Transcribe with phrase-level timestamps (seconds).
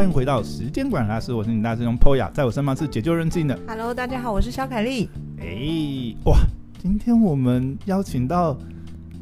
[0.00, 3.58] 欢迎回到时间管理大师，我是你大师兄 Poya，在我身旁是解救人性的。
[3.68, 5.10] Hello，大家好，我是小凯丽。
[5.38, 6.38] 哎、欸，哇，
[6.80, 8.56] 今天我们邀请到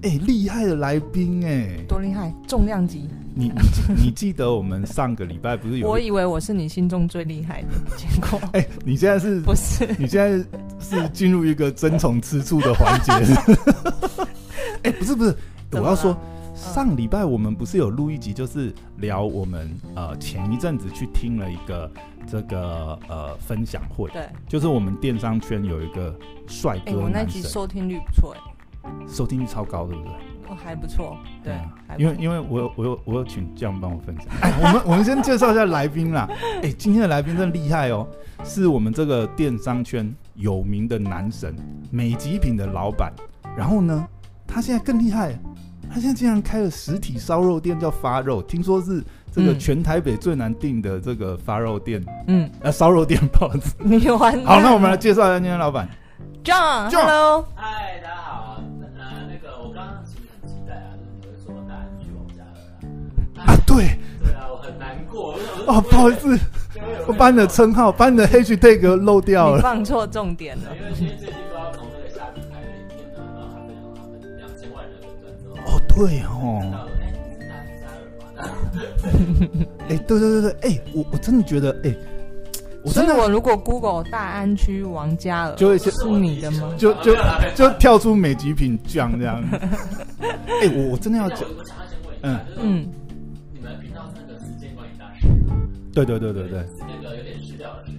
[0.04, 3.08] 哎厉、欸、害的来宾哎，多厉害，重量级。
[3.34, 5.88] 你你你记得我们上个礼拜不是有？
[5.90, 9.84] 我以为我是你心中最厉害的， 结果 哎、欸，你现在是不是？
[9.98, 10.38] 你现在
[10.78, 13.12] 是进入一个争宠吃醋的环节？
[14.84, 15.34] 哎、欸，不是不是，
[15.72, 16.16] 我要说。
[16.58, 21.90] 上礼拜我们不是有录一集，就是聊我们呃前一阵子去听了一个
[22.26, 26.12] 这个呃分享会，对，就是我们电商圈有一个
[26.48, 30.12] 帅哥我那集收听率不错哎，收听率超高，对不对？
[30.48, 31.54] 哦，还不错，对，
[31.96, 36.28] 因为因为我有我有我有请酱帮我分享， 哎，我们我们先介绍一下来宾啦，
[36.62, 38.06] 哎，今天的来宾真的厉害哦，
[38.44, 41.54] 是我们这个电商圈有名的男神，
[41.92, 43.12] 美极品的老板，
[43.56, 44.08] 然后呢，
[44.44, 45.38] 他现在更厉害。
[45.92, 49.02] 他现在竟然开了实体烧肉店，叫发肉，听说是
[49.32, 52.04] 这个全台北最难订的这个发肉店。
[52.26, 53.74] 嗯，呃，烧肉店包子。
[53.82, 54.44] 你玩？
[54.44, 55.88] 好，那我们来介绍一下今天老板
[56.44, 58.60] ，John，Hello，嗨，大家好。
[58.80, 63.46] 呃，那个我刚刚其实很期待啊，就是说大安区王嘉尔啊。
[63.46, 63.98] 啊，对。
[64.22, 65.34] 对啊，我很难过。
[65.66, 66.38] 哦，不好意思，
[67.06, 69.56] 我把你的称号，把你的 hashtag 漏掉了。
[69.56, 70.76] 你放错重点了。
[70.76, 71.87] 因为今天最近都要从
[75.68, 76.62] 哦，对哦。
[79.88, 81.94] 哎，对对对对，哎，我我真的觉得，哎，
[82.84, 86.72] 我真的我如果 Google 大安区王嘉尔，就会是你的吗？
[86.78, 87.16] 就就
[87.56, 89.42] 就跳出美极品酱这样。
[90.62, 91.40] 哎，我我真的要讲，
[92.22, 92.88] 嗯嗯，
[93.52, 95.26] 你们频道那个时间管理大师，
[95.92, 97.92] 对对对对对，那个有点失掉的是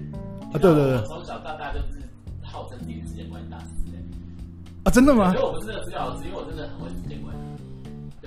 [0.54, 2.00] 啊，对对对，从小到大就是
[2.42, 3.66] 号称自己时间管理大师
[4.86, 5.33] 啊，真的吗？
[5.36, 7.29] 因为我不是那个失掉老师，因为我真的很会时间管理。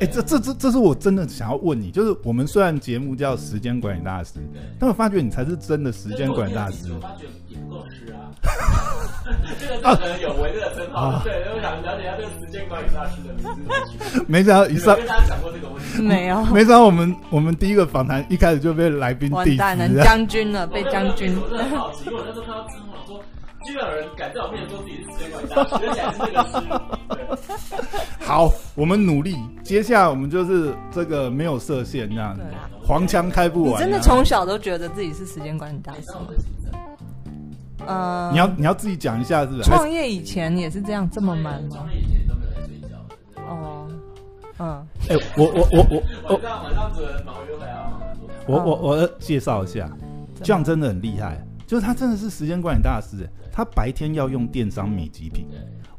[0.00, 4.34] 哎、欸，这这这这是我真的想要问你，就是我们虽然节目叫时间管理大师，
[4.78, 6.92] 但我发觉你才是真的时间管理大师。
[6.92, 8.32] 我发觉也不够师啊，
[9.60, 11.00] 这个可能有违这个称号。
[11.08, 14.24] 啊、对，我想了解一下这个时间管理大师的名字。
[14.26, 16.42] 没想到一上，跟大家讲过这个问题没有？
[16.46, 21.36] 没想到我们我们第一个访谈一开始就被来宾完蛋了，将军了，被将军。
[21.36, 22.91] 我很好奇，我那时候看到之后，我说。
[23.64, 27.46] 居然有人敢在我面前说自己是时间管理大师，而且还是这个师。
[28.20, 29.36] 好，我们努力。
[29.62, 32.42] 接下来我们就是这个没有设限这样子，
[32.82, 33.74] 黄腔开不完。
[33.74, 36.00] 你真的从小都觉得自己是时间管理大师？
[37.86, 39.62] 呃，你要你要自己讲一下，是不是？
[39.64, 41.68] 创业以前也是这样这么慢吗？
[41.72, 42.96] 创业以前都没有在睡觉。
[43.48, 43.88] 哦，
[44.58, 44.86] 嗯。
[45.08, 47.90] 哎，我我我我我晚上晚上主人忙约会啊。
[48.46, 49.90] 我我我介绍一下，
[50.42, 51.44] 这样真的很厉害。
[51.72, 55.46] 就是他真的是时间管理大师，他白天要用电商米极品，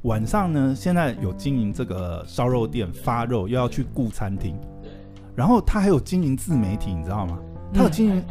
[0.03, 4.55] 晚上呢，现在有经营这个烧肉店发肉，又要去顾餐厅，
[5.35, 7.39] 然后他还有经营自媒体，你知道吗？
[7.73, 8.23] 他有经营，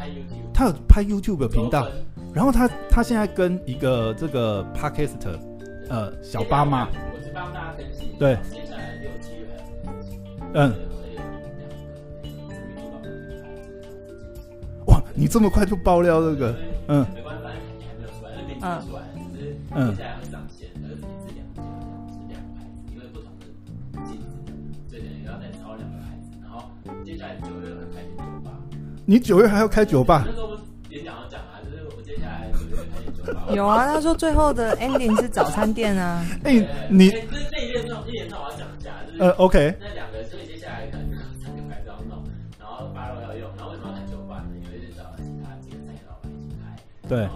[0.54, 1.88] 他有拍 YouTube 的频道，
[2.32, 5.16] 然后他他现在跟一个这个 Podcast
[5.90, 9.48] 呃小巴妈，我是帮大家分析，对，接下来六七月，
[10.54, 10.72] 嗯，
[14.86, 16.54] 哇，你这么快就爆料这个，
[16.86, 17.04] 嗯。
[18.62, 19.02] 嗯，出来，
[19.34, 19.54] 只是
[19.90, 21.62] 接下来会上线，而且是两家，
[22.14, 23.46] 是两个牌子，因为不同的
[24.06, 24.38] 镜子，
[24.88, 26.30] 所以等于要再抄两个牌子。
[26.40, 26.70] 然后
[27.04, 28.52] 接下来九月会开酒吧。
[29.04, 30.22] 你九月还要开酒吧？
[30.24, 33.52] 那时候不是演讲要讲啊，就是我接下来九月开酒吧。
[33.52, 36.24] 有啊，他说最后的 ending 是早餐店啊。
[36.44, 37.18] 哎，你这
[37.50, 39.74] 这一连串，一连串我要讲一下，就是呃，OK。
[39.80, 42.22] 那两个，所以接下来可能三个牌子要弄，
[42.60, 44.54] 然后发肉要用，然后为什么要开酒吧呢？
[44.62, 47.08] 因为是找其他几个产业老板一起开。
[47.08, 47.26] 对。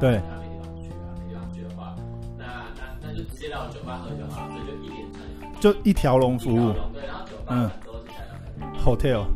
[0.00, 1.94] 对，他没地方去啊，没地方去的话，
[2.38, 2.44] 那
[2.74, 5.20] 那那就直接到酒吧喝就好，所以就一连串，
[5.60, 6.72] 就一条龙服务。
[6.94, 8.32] 对，然后酒吧都是想要
[8.72, 9.26] 开 hotel。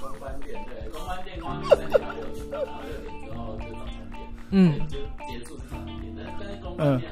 [0.00, 4.96] 公关店，对，公关店，公关店三点到六点，然后六点之后就早餐店，嗯，就
[5.26, 6.14] 结束是早餐店。
[6.16, 7.10] 但但是公关店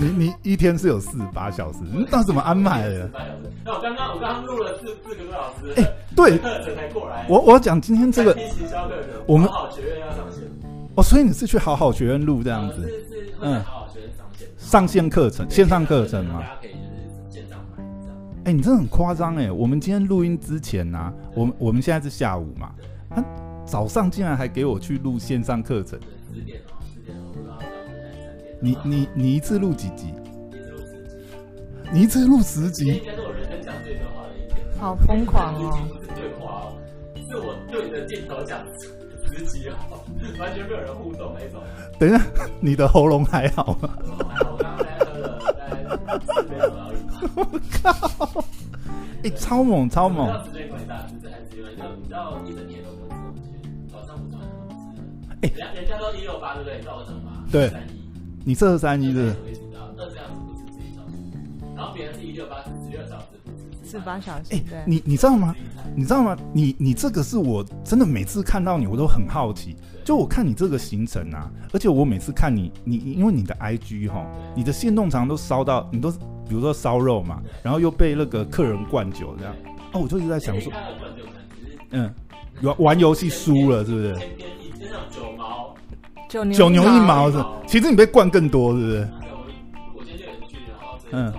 [0.00, 3.10] 你你一天是有四十八小时，你到底怎么安排的？
[3.62, 7.26] 那我刚刚我刚刚录了四四个多小时，哎，对，课程才过来。
[7.28, 8.34] 我我讲今天这个，
[9.26, 10.44] 我们好好学院要上线。
[10.94, 12.82] 哦，所以你是去好好学院录这样子？
[12.82, 16.40] 是是，嗯，好好学院上线，上线课程，线上课程吗？
[16.40, 18.16] 大家可以就是线上买这样。
[18.44, 19.52] 哎，你真的很夸张哎！
[19.52, 22.72] 我们今天录音之前呢，我们我们现在是下午嘛，
[23.10, 23.22] 他
[23.66, 26.00] 早上竟然还给我去录线上课程。
[26.32, 26.58] 十点。
[28.60, 30.14] 你你你一次录几集？
[31.92, 32.86] 你一次录十集？
[32.86, 34.58] 应该是我人生讲最多话的一天。
[34.78, 35.88] 好疯狂哦！
[35.88, 36.72] 不是对话哦，
[37.28, 38.60] 是我对着镜头讲
[39.32, 40.04] 十集哦，
[40.38, 41.60] 完全没有人互动那种。
[41.98, 42.22] 等一下，
[42.60, 43.98] 你的喉咙还好吗？
[44.28, 46.98] 还好，我刚刚才喝了大概四杯左右而已。
[47.34, 47.38] 我
[47.82, 48.44] 靠！
[49.22, 50.26] 哎、欸，超猛，超猛！
[50.44, 50.78] 时间还
[51.96, 53.48] 你知道一整年都不吃东西，
[53.90, 54.76] 早上午餐都不吃。
[55.42, 56.76] 哎，人家人家都一六八对不对？
[56.76, 57.44] 你知道我什么吗？
[57.50, 57.70] 对，
[58.44, 59.34] 你这是三一是？
[59.98, 61.12] 二十小时不吃自己小时，
[61.76, 63.26] 然后别人是一六八是十六小时。
[63.84, 64.54] 十八小时。
[64.54, 65.54] 哎，你你知道吗？
[65.94, 66.36] 你知道吗？
[66.52, 69.76] 你你这个是我真的每次看到你，我都很好奇。
[70.04, 74.26] 就我看你这个行程啊，而且我每次看你，你因为你的 IG 哈，
[74.56, 79.54] 你的线动常都烧到，你都比如说烧肉嘛，然后又被那个客人灌酒这样。
[79.92, 80.72] 哦，我就一直在想说，
[81.90, 82.12] 嗯，
[82.62, 84.16] 玩玩游戏输了是不是？
[86.30, 89.08] 九牛九牛一毛是，其实你被灌更多是不是？
[91.10, 91.32] 嗯。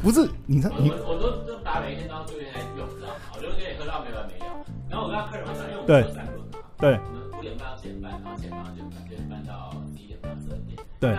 [0.00, 3.14] 不是，你看你，我都都把每天都要做一些用，知道吗？
[3.34, 4.46] 我就可以喝到没完没了。
[4.90, 10.78] 然后我跟客人会讲，因为我们有三轮嘛，对，我们五点半到七点半，然后七点半到九点半，九点半到十一点半、十二点。
[10.98, 11.14] 对。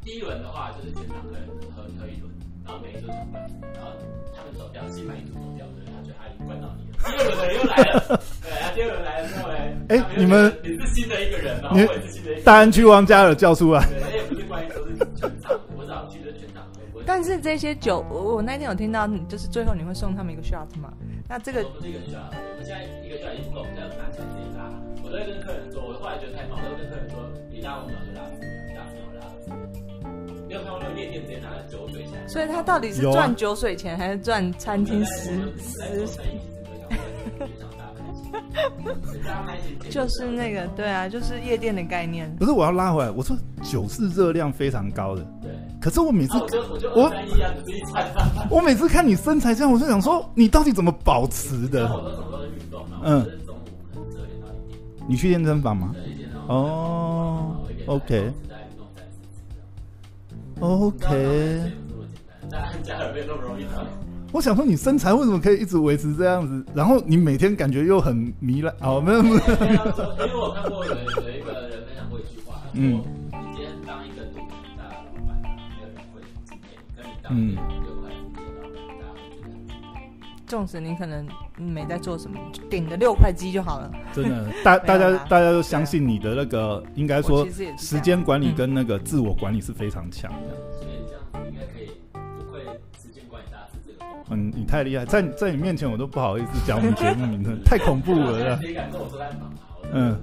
[0.00, 1.44] 第一轮的话就是全场客人
[1.76, 2.28] 喝喝一轮，
[2.64, 3.40] 然后每一桌抢半，
[3.72, 3.92] 然后
[4.36, 6.87] 他们走掉，新买一组走掉，对，他觉得他已经灌到你了。
[7.04, 12.44] 第二轮的人又来了，对，他第二轮来了之后嘞，哎，你们你是新的一个人，然后我也是新的一个人。
[12.44, 13.86] 大安区王嘉尔叫出来。
[13.86, 16.66] 对，也不是关于都是全场，我只要记得全场。
[17.06, 20.92] 但是这些酒，我我那天有听到，就是最后你会送他们一个 shot 嘛？
[21.28, 24.68] 那这个不是一个 shot，我们现在一个 shot 已经不够，我们现在拿起来自己拉。
[25.02, 29.48] 我都会跟客人说，我后来觉得太忙，我都会跟客人说，你拉五秒就拉你，拉死我拉死。
[30.48, 32.26] 没有看过那个夜店直接拿着酒水起来。
[32.28, 36.18] 所以他到底是赚酒水钱，还是赚餐厅食食？
[39.90, 42.34] 就是那个，对啊，就是夜店的概念。
[42.36, 45.22] 不是，我要拉回来，我说酒是热量非常高的。
[45.42, 45.50] 对。
[45.80, 46.36] 可是我每次
[46.94, 47.10] 我
[48.50, 51.88] 我每次看你身材这样，我就想说，你到底怎么保持的？
[53.04, 53.26] 嗯。
[55.08, 55.94] 你去健身房吗？
[56.48, 57.56] 哦。
[57.86, 58.30] OK。
[60.60, 61.72] OK。
[64.32, 66.64] 我想说，你身材为什么可以一直维持这样子？
[66.74, 68.74] 然后你每天感觉又很糜烂。
[68.80, 69.36] 哦，没有没有。
[69.36, 69.46] 因为
[70.34, 73.02] 我看过有有一个人分享过一句话，嗯。
[77.30, 77.58] 嗯，
[80.46, 81.28] 纵使你可能
[81.58, 82.40] 没在做什么，
[82.70, 83.92] 顶着六块肌就好了。
[84.14, 87.46] 真的，大大家大家都相信你的那个，应该说
[87.76, 90.38] 时间管理跟那个自我管理是非常强的。
[94.30, 98.58] 嗯，你太厉害，在在你面前我都不好意思讲我们节目名称， 太恐怖了。
[99.92, 100.18] 嗯，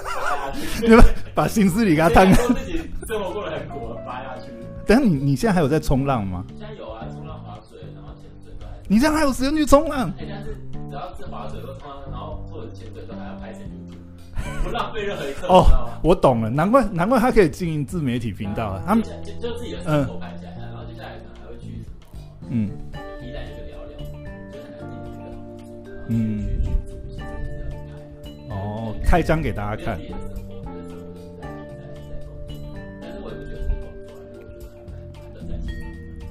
[0.82, 1.04] 你们
[1.34, 2.42] 把心思里给他摊开。
[2.54, 4.50] 自己生活过得很苦，扒下去。
[4.86, 6.44] 等下你你现在还有在冲浪吗？
[6.58, 8.54] 现在有啊，冲浪、划水，然后潜水。
[8.88, 10.08] 你现在还有时间去冲浪？
[10.18, 10.56] 哎，但是
[10.88, 15.48] 只要是划水或冲浪，然后或者潜水都还要拍成 YouTube，不浪费任何一刻。
[15.48, 18.82] 哦，我懂了，难怪难怪他可以经营自媒体频道啊。
[18.86, 19.10] 他们就
[19.40, 20.55] 就自己的生活拍下来，
[22.48, 22.70] 嗯，
[23.20, 24.30] 宜兰那个聊聊，就很难
[24.80, 25.18] 听那
[25.90, 26.16] 个，嗯，
[28.50, 29.98] 哦，开张给大家看。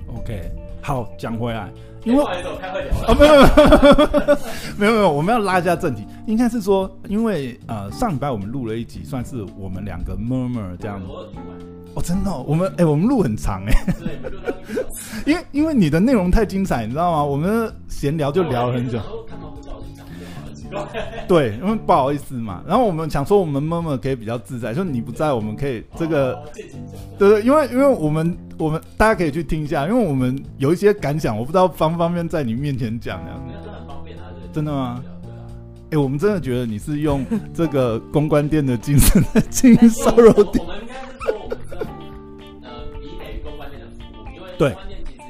[0.07, 0.51] OK，
[0.81, 1.69] 好，讲回来，
[2.03, 2.31] 因为啊，
[3.19, 3.45] 没有没有
[4.77, 11.07] 没有没有，我们要拉一下正题，应该是说，因为呃，上礼拜我们录了一集，算是我们两个 murmur 这样子。
[11.95, 13.73] 哦，真的，我们哎，我们路很长哎，
[15.25, 17.23] 因为因为你的内容太精彩，你知道吗？
[17.23, 18.99] 我们闲聊就聊了很久。
[21.25, 26.37] 对，因为不好意思嘛，然后我们想说，我们 murmur 可以比较自在，就你不在，我们可以这个，
[27.17, 33.41] 对对，因为因为我们我们大家可以去听一下，因为我们有一些感想，我不知道方不方便在你面前讲这样。
[34.51, 35.01] 真的吗？
[35.91, 40.65] 哎，我们真的觉得你是用这个公关店的精神在经营烧肉店。
[44.57, 45.21] 对公关店其实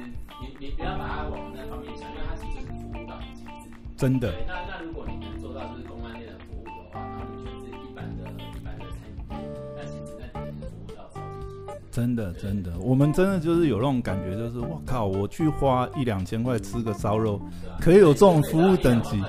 [0.41, 3.69] 你你不要把它往那方面想，因为它其实是服务到极致。
[3.97, 4.33] 真的。
[11.91, 17.39] 真的，真的，我们真的就是有那种感觉，就是我靠，我去花一两千块吃个烧肉，
[17.79, 19.23] 可以有这种服务等级，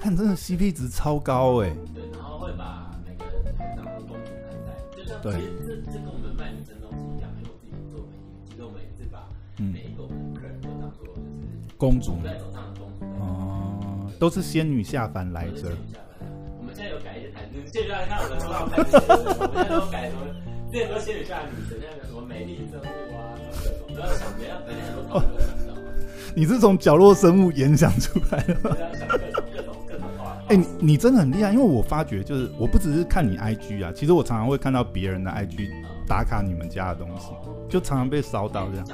[0.00, 1.68] 看真的 CP 值超高哎。
[1.94, 5.36] 对，然后会把每个人当做公主看待，就像其
[11.82, 15.68] 公主在手上的公主哦，都是仙女下凡来着。
[16.60, 18.94] 我们现在有改一些台词，现在看我们说台词，
[19.40, 20.22] 我们现在都改什么？
[20.70, 22.84] 这些都仙女下女神，那个什么美丽生物
[23.18, 23.34] 啊，
[23.96, 25.42] 然后各种，不要想着要等很多讨论，
[26.36, 28.76] 你是从角落生物演讲出来的吗？
[30.46, 35.68] 哎、欸，你你真的很厉害，因为我发觉就是我不只是看你 IG 啊，其实我常常会看到别人的 IG
[36.06, 37.32] 打卡你们家的东西，
[37.68, 38.86] 就常常被烧到这样。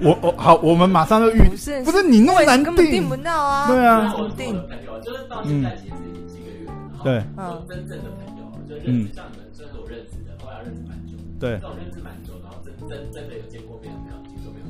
[0.00, 3.66] 我我好，我们马上就预，不是不是你那么难根本订不到啊？
[3.68, 4.54] 对啊，我订
[5.02, 6.72] 就是到现在其实已经几个月了，
[7.02, 14.16] 对，嗯，真正的朋友就认识像你们，算是我认识的，后来认识蛮久，对，这种认识蛮久，然后真真真的有见过面的没有？
[14.28, 14.66] 其实都没有。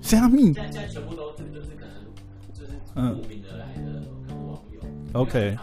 [0.00, 0.52] 虾米？
[0.52, 1.94] 现在现在全部都是就是可能
[2.52, 4.80] 就是慕名而来的可能网友
[5.12, 5.56] ，OK。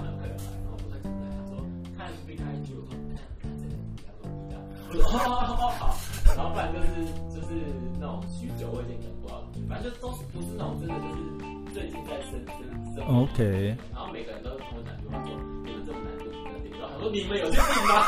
[6.36, 7.38] 然后不然就是就。
[7.48, 7.54] 是
[7.98, 13.06] 那种许久未见的不知道，反正就都不是那种真的就是最近在生生生。
[13.08, 13.78] OK。
[13.94, 15.32] 然后每个人都跟我讲句话说
[15.64, 18.04] ：“你们这么难订，不能订到。”他说：“你们有去订吗？”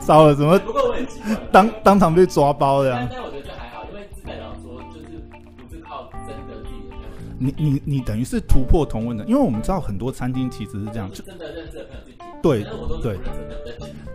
[0.00, 0.58] 糟了，怎么？
[0.58, 1.20] 不过我很奇，
[1.52, 3.08] 当当场被抓包的呀。
[3.08, 5.22] 但我觉得这还好，因为代表说就是
[5.56, 6.96] 不是靠真的自己的。
[7.38, 12.00] 你你你等于是突破同温的，因为我们知道很多餐厅其实是这样，就真的认识的朋友。
[12.42, 12.64] 对
[13.02, 13.18] 对。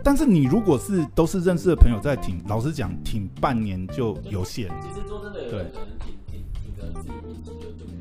[0.02, 4.68] 但是你如果是都是认识的朋友在挺，老实讲，挺半年就有限。
[4.80, 5.66] 其实说真的，有可能
[5.98, 7.92] 挺挺挺个自己运气就就没。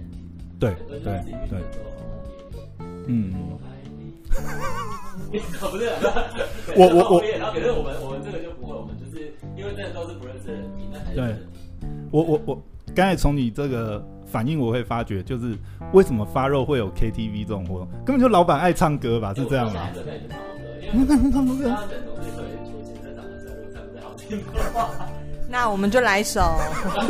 [0.59, 0.99] 对对
[1.49, 1.63] 对。
[3.07, 3.33] 嗯。
[5.31, 5.37] 不
[5.79, 5.89] 是，
[6.75, 7.23] 我我我。
[7.39, 11.35] 然后可是我们我们这个就不会，我们就是因为那都是不认识的人听，那还对。
[12.11, 12.61] 我我我
[12.95, 15.57] 刚才从你这个反应，我会发觉就是
[15.91, 19.33] 为什么发肉会有 KTV 这种活动，根本就老板爱唱歌吧？
[19.33, 19.89] 是这样吗？
[25.47, 26.41] 那我们就来一首。
[26.95, 27.05] 那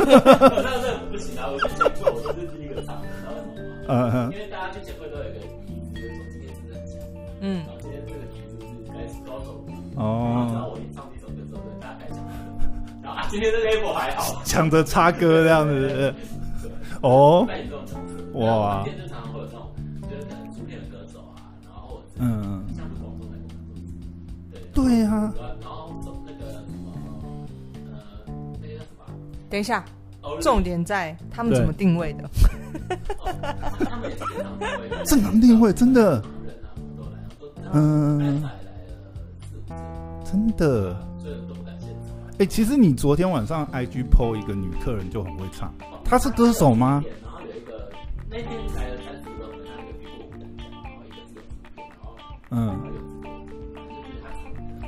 [0.82, 1.48] 这不行啊！
[1.48, 3.88] 我去前会，我都是第一个唱，你知道为什么吗？
[3.88, 4.32] 嗯哼。
[4.32, 5.46] 因为大家去前会都有一个底
[5.80, 6.98] 子，就是说今天是很强。
[7.40, 7.64] 嗯。
[7.64, 9.64] 然后今天这个底子是该是高手。
[9.96, 10.50] 哦。
[10.52, 11.05] 然后我一唱
[13.30, 14.42] 今天这个 level 还好。
[14.44, 16.14] 抢着插歌这样子。
[17.02, 17.46] 哦。
[18.34, 18.82] 哇。
[18.84, 22.64] 今天就常常会有这种，就是可能出片的歌手啊，然后嗯。
[24.72, 25.32] 对呀、啊。
[25.60, 25.92] 然后
[26.26, 26.92] 那个什么，
[27.86, 29.04] 呃，那个什么？
[29.48, 29.84] 等一下，
[30.40, 32.28] 重点在他们怎么定位的？
[35.04, 36.22] 正常定位，真的。
[37.72, 38.42] 嗯。
[40.24, 40.96] 真的。
[42.38, 45.72] 哎，其实你昨天晚上 IG PO 一个女客人就很会唱，
[46.04, 47.02] 她是歌手吗？
[47.22, 47.90] 然后有一个
[48.28, 49.46] 那天来了三十个，
[52.50, 52.78] 嗯。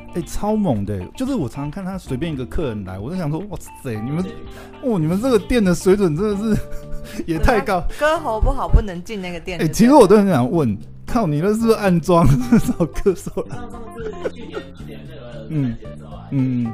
[0.08, 1.04] 哎、欸，超猛的！
[1.08, 4.24] 就是我常常看他随便一个客人来，我就想说，哇塞，你们，
[4.82, 6.56] 哦，你们这个店的水准真的是
[7.26, 7.80] 也太高。
[7.98, 9.60] 歌喉不好不能进那个店。
[9.60, 10.76] 哎、欸，其实我都很想问，
[11.06, 12.26] 靠，你那是不是暗装
[12.60, 13.46] 找歌手？
[13.48, 15.76] 上上次去年去年那个嗯
[16.30, 16.72] 嗯，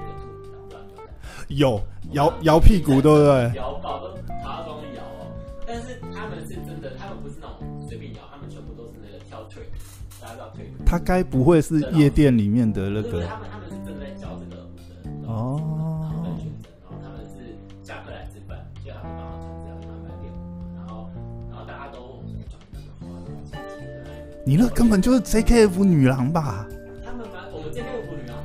[1.57, 1.81] 有
[2.13, 3.53] 摇摇屁股对不对？
[3.57, 5.31] 摇爆都爬装摇哦，
[5.67, 7.57] 但是他们是真的，他们不是那种
[7.89, 9.63] 随便摇，他们全部都是那个跳腿。
[10.87, 13.27] 他该不会是夜店里面的那个？
[13.27, 15.61] 他们他们是正在教这个舞的哦。
[16.81, 20.35] 然后他们是下课来吃饭，就他们帮我们这样慢慢练舞，
[20.75, 21.11] 然后
[21.51, 22.23] 然后大家都
[24.47, 26.67] 你那根本就是 JKF 女郎吧？
[27.05, 28.37] 他们蛮我们 JKF 女郎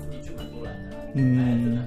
[1.75, 1.81] 的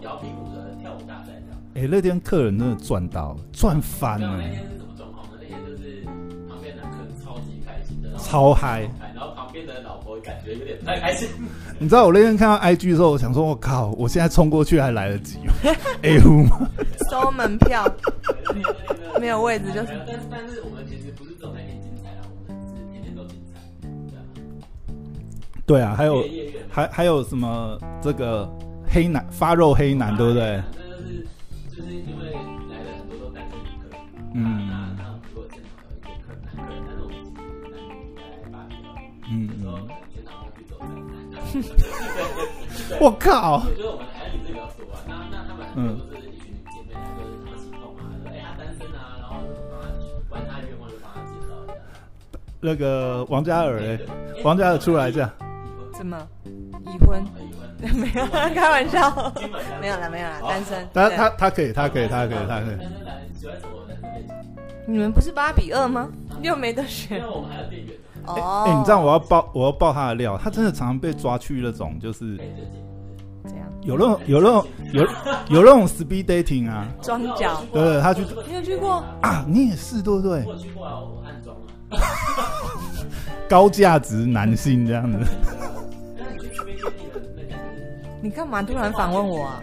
[0.00, 1.74] 确蛮多人的，嗯。
[1.74, 4.36] 哎、欸，那天客人真的赚到，赚翻了。
[4.36, 5.32] 那天是什么状况呢？
[5.40, 6.04] 那天就是
[6.48, 8.88] 旁边男客人超级开心的，超嗨。
[9.14, 11.28] 然后旁边的老婆感觉有点不太开心。
[11.78, 15.52] 你知道我那天看到 IG 的时候，我想说，我靠，我现在冲过去还来得及吗？
[16.02, 16.20] 哎呦，
[17.10, 17.84] 收门票，
[19.20, 19.88] 没有位置就是。
[20.06, 23.58] 但是但是我们其实不是走那天精彩啊，我们是天天都精彩。
[25.66, 26.24] 对啊，还有
[26.70, 28.48] 还还有什么这个
[28.94, 30.62] 黑男发肉黑男，对不对？
[31.68, 32.30] 就是因为
[32.70, 33.98] 来了很多都单身女客人，
[34.34, 35.02] 嗯，那那
[35.34, 38.22] 如果现场有一个客人男客人，但是我们其实男女来
[38.52, 38.94] 八比二，
[39.32, 39.74] 嗯，有时候
[40.14, 40.78] 全场都去走
[43.00, 43.64] 我靠！
[43.66, 49.42] 我觉得我们台女是比较多啊，那那他们很多都是一群姐妹来，就是他们心动啊，哎，他单身啊，然后
[49.74, 49.90] 帮他
[50.30, 51.74] 完他愿望就帮他介绍一下。
[52.60, 53.98] 那个王嘉尔，
[54.44, 55.28] 王嘉尔出来一下。
[55.96, 56.16] 什么？
[56.86, 57.26] 已婚？
[57.94, 59.32] 没有， 开玩笑。
[59.80, 60.88] 没有了，没有了，单身。
[60.92, 62.78] 他他他可以，他可以，他可以，他可以。
[64.86, 66.08] 你们不是八比二吗？
[66.42, 67.20] 又没得选。
[67.20, 67.94] 那我们还有店员。
[68.26, 68.64] 哦。
[68.66, 70.38] 哎，你知道我要爆，我要爆他的料。
[70.38, 72.36] 他真的常常被抓去那种，就是。
[73.44, 73.66] 这样。
[73.82, 75.02] 有那种有那种有
[75.48, 79.44] 有那种 speed dating 啊，装脚，对，他去，你有去过啊？
[79.46, 80.42] 你也是对不对？
[80.46, 81.54] 我去过啊，我安装
[81.90, 81.98] 啊。
[83.48, 85.18] 高价值男性这样子。
[88.24, 89.62] 你干嘛突然反问我啊？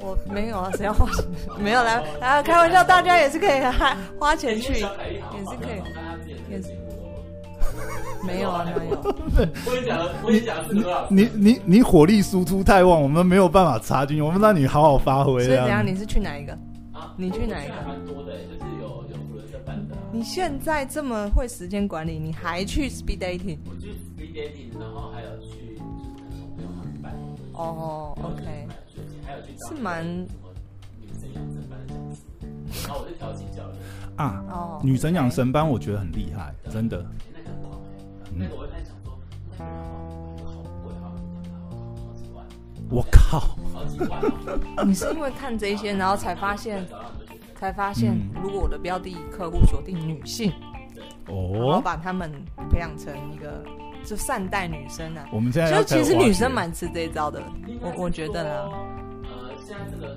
[0.00, 1.26] 我没有啊，谁要花钱？
[1.62, 3.60] 没有来来开玩笑，大家也是可以
[4.18, 4.86] 花钱去，也是
[5.60, 6.68] 可以，也是。
[8.24, 8.96] 没有啊，没有。
[9.02, 15.44] 我跟你讲，我跟你讲，你你你火力输出太旺，我们没有办法插进，我们让你好好发挥。
[15.44, 15.86] 所以怎样？
[15.86, 16.52] 你是去哪一个？
[16.94, 17.74] 啊，你去哪一个？
[17.86, 19.94] 蛮多的，就是有有福伦社办的。
[20.10, 23.58] 你现在这么会时间管理，你还去 speed dating？
[23.66, 25.57] 我去 speed dating，然后还有去
[27.58, 28.68] 哦，OK。
[29.26, 32.22] 还有去是蛮女生养生班的讲师，
[32.86, 33.76] 然后我是调剂教练
[34.16, 34.44] 啊。
[34.48, 37.04] 哦，女生养生班我觉得很厉害，真的。
[38.32, 39.18] 那个我会在想说，
[39.58, 41.10] 那个好贵啊，
[42.06, 42.46] 好几万。
[42.90, 43.40] 我靠，
[43.74, 44.88] 好几万。
[44.88, 46.86] 你是因为看这些，然后才发现，
[47.56, 50.52] 才发现，如果我的标的客户锁定女性，
[51.26, 52.30] 哦，然后把他们
[52.70, 53.64] 培养成一个
[54.04, 55.26] 就善待女生啊。
[55.32, 57.42] 我们现在就其实女生蛮吃这一招的，
[57.80, 58.70] 我我觉得呢。
[59.24, 60.16] 呃，现在这个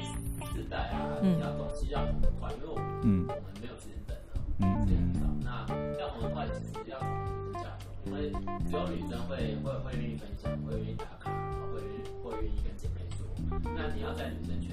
[0.53, 5.21] 时代啊，嗯，要东西要很快，因为我们嗯，我们没有时间等了，嗯，时间很少。
[5.43, 5.67] 那
[5.99, 6.97] 要很快，其实要。
[8.03, 8.31] 因为
[8.67, 11.79] 只有女生会会会愿意分享，会愿意打卡，然后会
[12.23, 13.21] 会愿意跟姐妹说。
[13.75, 14.71] 那你要在女生圈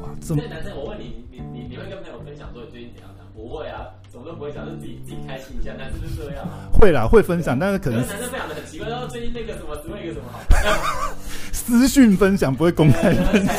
[0.00, 0.42] 哇，这么。
[0.42, 3.24] 所以男生，我问你，你你你会跟朋友分享说你最近怎样讲？
[3.34, 5.72] 不会啊，什么都不会讲，就自己自己开心一下。
[5.74, 6.70] 男生就这样啊。
[6.72, 8.00] 会啦，会分享，但是可能。
[8.00, 10.40] 男生分享的很奇怪，然后最近那个什么，什么一个什么好。
[11.52, 13.56] 私讯分享不会公开分享。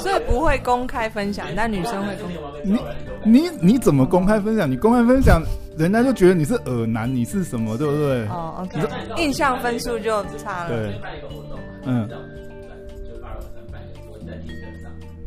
[0.00, 2.38] 所以不会公开分享，但女生会公开。
[2.64, 2.78] 你
[3.24, 4.70] 你你怎么公开分享？
[4.70, 5.42] 你公开分享，
[5.76, 8.26] 人家就觉得你是耳男，你是什么，对不对？
[8.28, 8.80] 哦，OK。
[9.22, 10.70] 印象分数就差了。
[10.70, 10.98] 对。
[11.88, 12.08] 嗯。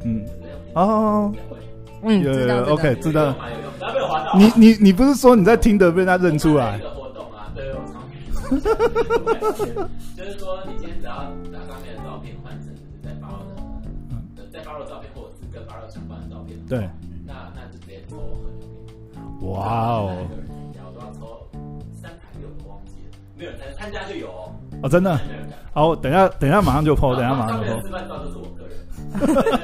[0.06, 0.25] 嗯。
[0.74, 1.34] 哦。
[2.03, 3.36] 嗯，有有 OK，知道。
[4.36, 6.80] 你你你不是说你在听的被他认出来？
[6.80, 6.88] 就
[10.26, 13.38] 是说，你今天只要把上面的照片换成是在八楼
[14.36, 16.89] 的，在八楼照片，或者是跟八楼相关的照片，对，
[17.26, 18.17] 那那就直接抽。
[19.47, 19.58] 哇
[19.95, 20.28] 哦！
[20.76, 21.47] 然后都要抽
[21.93, 24.28] 三台六，我忘记了，没有人参加就有
[24.84, 25.20] 哦，真的。
[25.74, 27.82] 好，等下等下马上就 po，等下马上就 po。
[27.82, 28.76] 示范照都是我个人，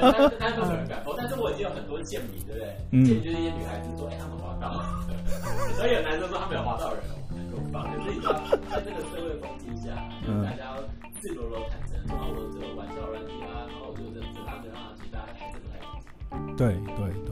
[0.00, 2.76] 但但是没有人敢 po，但是我已经有很多贱民，对不对？
[2.92, 4.72] 嗯，就是一些女孩子说，哎，他们滑到，
[5.76, 7.02] 所以有男生说他没有滑到人。
[7.70, 8.32] 可是你知道，
[8.70, 9.92] 在这个社会风气下，
[10.24, 10.72] 大家
[11.20, 15.76] 赤裸裸坦诚，然后我这个玩笑软体啊，然后我就这这样这样，其实大家还是不太
[16.56, 17.27] 对对对对对。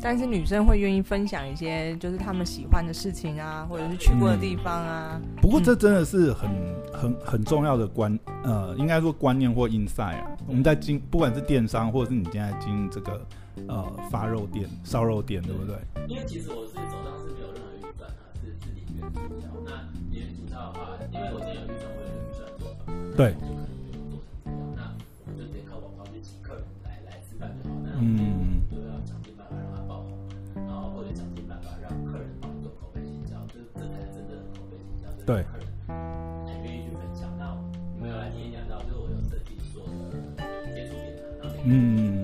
[0.00, 5.20] 但是女生会愿意分享一些，就是他们喜欢的事情啊，或者是去过的地方啊。
[5.20, 6.50] 嗯、不过这真的是很
[6.92, 10.30] 很很重要的观，呃，应该说观念或 insight 啊。
[10.46, 13.26] 我们在经，不管是电商，或者是你现在经营这个
[13.66, 15.76] 呃发肉店、烧肉店，对不对？
[16.06, 19.48] 因为其实我是手上是没有任何预算啊，是是零元促销。
[19.64, 19.70] 那
[20.10, 22.92] 零元促销的话，因为我今天有预算，我有预算做法。
[23.16, 23.32] 对。
[23.34, 24.54] 就可能就做成这样。
[24.76, 24.94] 那
[25.26, 27.74] 我们就直接靠广告去请客人来来吃饭就好。
[27.82, 28.37] 那嗯。
[35.28, 35.44] 对。
[35.44, 37.28] 客人还愿意去分享。
[37.38, 37.54] 那
[37.94, 42.17] 你们有来听演讲到，就是我有设计所的接触点啊，然后嗯。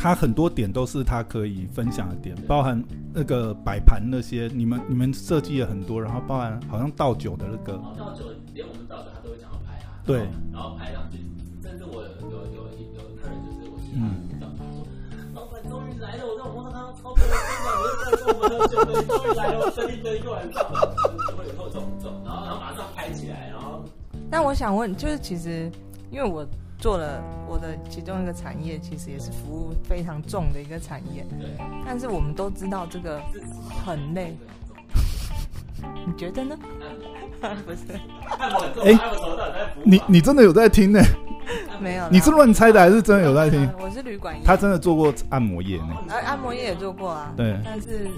[0.00, 2.80] 他很多点都是他可以分享的点，包含
[3.12, 11.18] 那个摆盘那些，你们你们设计了很多，然后包含好像倒酒的那个，倒酒连我们倒酒他都会想要拍啊，对，然后拍上去，
[11.60, 12.62] 甚至我有有有
[12.94, 13.98] 有客人就是我去
[14.38, 14.86] 他倒酒，
[15.34, 18.78] 老板终于来了，我在网上看到超多人分享，我在跟我们喝酒，
[19.18, 20.62] 终于来了，我等你等一个晚上，
[21.26, 23.82] 就会有这种这种，然后然后马上拍起来，然后，
[24.30, 25.68] 但我想问，就是其实
[26.10, 26.46] 因为我。
[26.80, 27.20] 做了
[27.58, 31.26] 我的其中一个产业，其实也是服务非常重的一个产业。
[31.84, 33.20] 但是我们都知道这个
[33.84, 34.36] 很累。
[36.06, 36.56] 你觉得呢？
[37.66, 37.98] 不是。
[38.84, 38.96] 哎，
[39.82, 41.02] 你你真的有在听呢？
[41.82, 42.08] 没有。
[42.10, 43.68] 你是乱猜的还是真的有在听？
[43.80, 44.42] 我是旅馆业。
[44.44, 45.96] 他真的做过按摩业呢。
[46.10, 47.34] 按按摩业也做过啊。
[47.36, 47.58] 对。
[47.64, 48.08] 但是，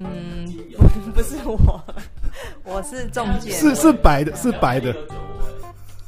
[0.00, 1.80] 嗯，不不是我，
[2.64, 3.52] 我是中介。
[3.52, 4.92] 是是白的，是白的。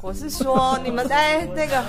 [0.05, 1.83] 我是说你们在那个，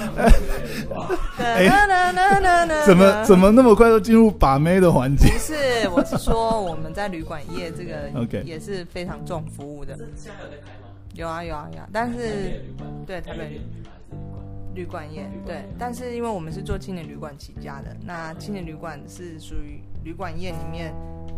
[1.38, 1.68] 哎，
[2.88, 5.28] 怎么 怎么那么快就进入把妹的环节？
[5.30, 5.54] 不是，
[5.90, 9.98] 我是说我们在旅馆业这个 OK 也是非常重服务的。
[10.16, 10.88] 现在有在开吗？
[11.14, 12.64] 有啊有啊有啊，但是
[13.06, 13.60] 对台北
[14.74, 20.94] 旅馆业对，但是因为我们是做青年旅馆起家的，那青年旅馆是属于旅馆业里面。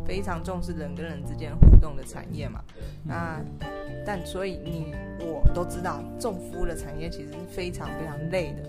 [0.05, 2.61] 非常重视人跟人之间互动的产业嘛，
[3.03, 3.41] 那
[4.05, 8.63] 但所以你我都知道，重服务的产业其实是非常非常累的，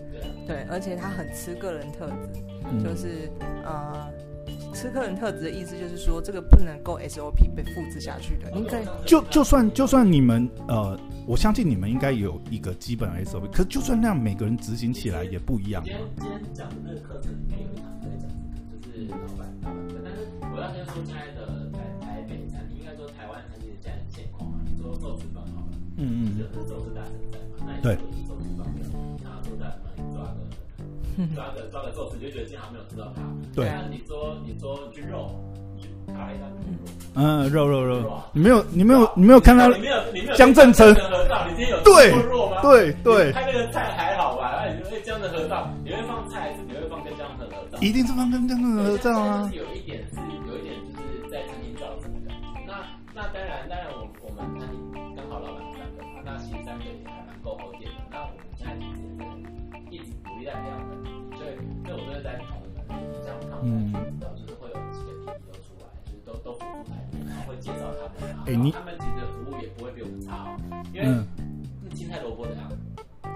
[0.48, 3.30] 对，而且它很吃个人特质，就是
[3.64, 4.10] 呃，
[4.74, 8.50] 吃个人特质的意思就是说，这个不能够 SOP 被复制下去的。
[8.52, 15.84] 你可以就就算就算你们呃，我相信你们应该有一个基本 SOP，可是就算那样，每个人执行起来也不一样。
[15.84, 17.87] 今天今天讲的那个课程里面有一堂
[20.68, 21.24] 要先说现在。
[26.00, 28.86] 嗯嗯，就是寿司大神在嘛，那你说你寿司方面，
[29.24, 33.22] 然后都在帮你抓个抓个抓个寿司，就觉得经常没有吃到它。
[33.52, 35.34] 对啊，你说你说去肉，
[36.06, 36.48] 他一张
[37.14, 42.12] 嗯，肉肉肉，你没有你没有你没有看到你没有你没有江振诚合照，你今天有对？
[42.62, 44.62] 对对，拍那个菜还好吧？
[44.64, 47.78] 那你说哎江的合照，你会放菜你会放跟江振合照？
[47.80, 49.50] 一定是放跟江振合照啊。
[49.52, 49.77] 有一
[68.48, 71.04] 哎，你他们其实服务也不会比我们差哦，因为
[71.92, 72.64] 青菜萝卜的样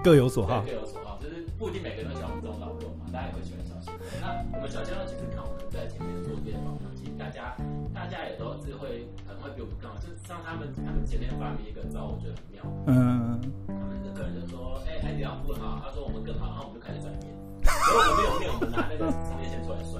[0.03, 4.01] 各有所好，各有所好，就是不一定每个人都喜欢我们这种老肉嘛，大家也会喜欢小鲜肉。
[4.17, 7.53] 那我们小鲜肉其实看我们在前面做这些方向，其实大家
[7.93, 10.01] 大家也都是会可能会比我们更好。
[10.01, 12.65] 就像他们他们前面发明一个招，我觉得很妙。
[12.89, 13.37] 嗯，
[13.69, 17.29] 他们的客人就说：“哎，海底捞不好。”他说：“我们更好。”然后我们就开始转变。
[17.83, 19.99] 所以我们没有面，我们拿那个场面线出来甩。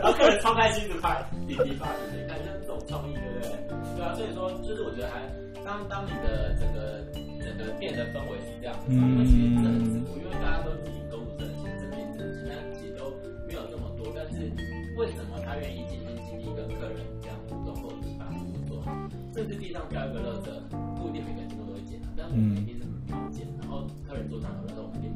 [0.00, 3.52] 然后客人超开心的拍，滴滴发，你看这种创意，对不对？
[3.96, 5.22] 对啊，所以说就是我觉得还
[5.64, 7.04] 当当你的整个
[7.40, 13.12] 整个店的氛围是这样子，因为其实这很辛苦，因为大家都自己工作挣钱，这边挣钱，但其实都
[13.46, 14.12] 没有这么多。
[14.14, 14.50] 但是
[14.96, 18.92] 为什么他愿意尽心尽力跟客人这样互动，或者是把服务做好？
[19.34, 20.48] 甚至地上掉一个垃圾，
[20.96, 25.15] 不一定每个人都会捡，但我们一定是秒捡，然后客人做账的时候，我们一定。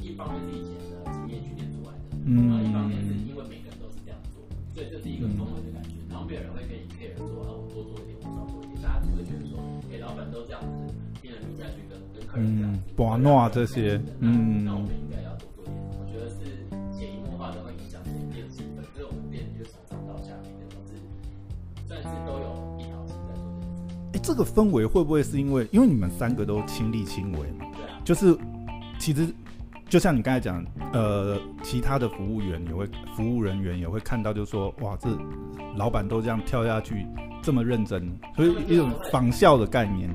[0.00, 4.42] 一方面是以前的经验训练出来的，嗯，然后一方面是因为每个人都是这样做，
[4.74, 5.96] 所以这是一个氛围的感觉。
[6.08, 9.60] 然后没有人会跟你 care 说，啊，我多做一点，我少做一点，大家只会觉得说，
[9.92, 15.78] 哎，老板都这样子，病人留下去跟跟客人这样子，把诺这些，嗯，那我们应该要多做一点。
[16.00, 20.96] 我觉得是潜移默化的会影响整个店气氛，所以我们店就从上到下每个都是
[21.86, 22.48] 算是都有
[22.80, 24.16] 一条心在做这件事。
[24.16, 27.64] 哎，这个氛围会不会是因为，因为你们三个都亲力亲为嘛？
[27.76, 28.36] 对啊，就是
[28.98, 29.28] 其实。
[29.88, 35.08] 就像你刚才讲，呃，其他的服务员也会，服务人员也会看到，就是说，哇，这
[35.76, 37.06] 老板都这样跳下去，
[37.42, 40.12] 这么认真，所以一种仿效的概念。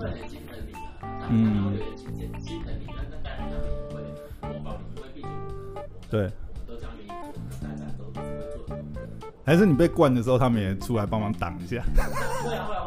[1.29, 1.75] 嗯。
[6.09, 6.29] 对。
[9.45, 11.83] 还是你被灌的时候，他们也出来帮忙挡一下。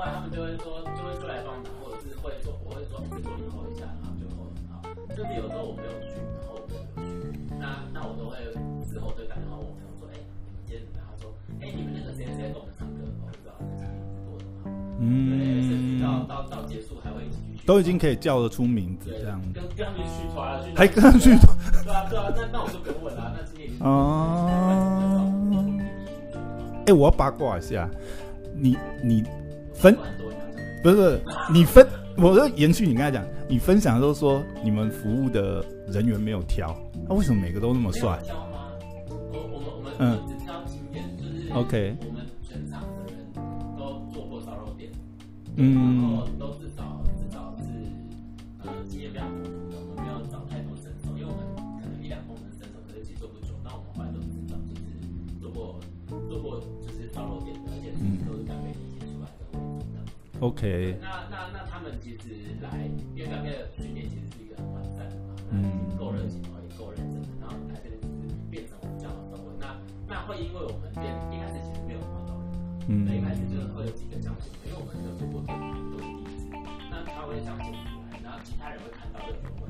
[17.67, 24.49] 都已经可以叫得出名字这样，跟跟他们续团了，还跟他们续团，对啊对啊，那那我就不用问了，那今年哦，
[26.87, 27.91] 哎，我要八卦一下，
[28.55, 29.25] 你你
[29.75, 29.99] 分
[30.83, 31.21] 不是
[31.53, 31.85] 你分，
[32.17, 36.73] 我就延续你刚才讲，你分享的都说你们服务的人员没有挑，
[37.09, 38.17] 那为什么每个都那么帅？
[39.11, 41.97] 我我们我们嗯，只挑经验，就是 OK。
[45.59, 46.56] 嗯，然后都至少至
[60.41, 60.97] OK。
[61.01, 69.55] 那那那他们其实来，因为干杯的训练其实是一个很完善的嘛，嗯，够热情，然后也够认真的，然后来这边就是变成我们这样的氛围。
[69.59, 69.77] 那
[70.09, 72.49] 那会因为我们店一开始其实没有碰到人，
[72.89, 74.53] 嗯，那一开始就是会有几个相信。
[77.27, 79.67] 会讲解员来，然后其他人会看到就会，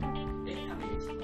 [0.47, 1.19] 哎，他们也喜欢，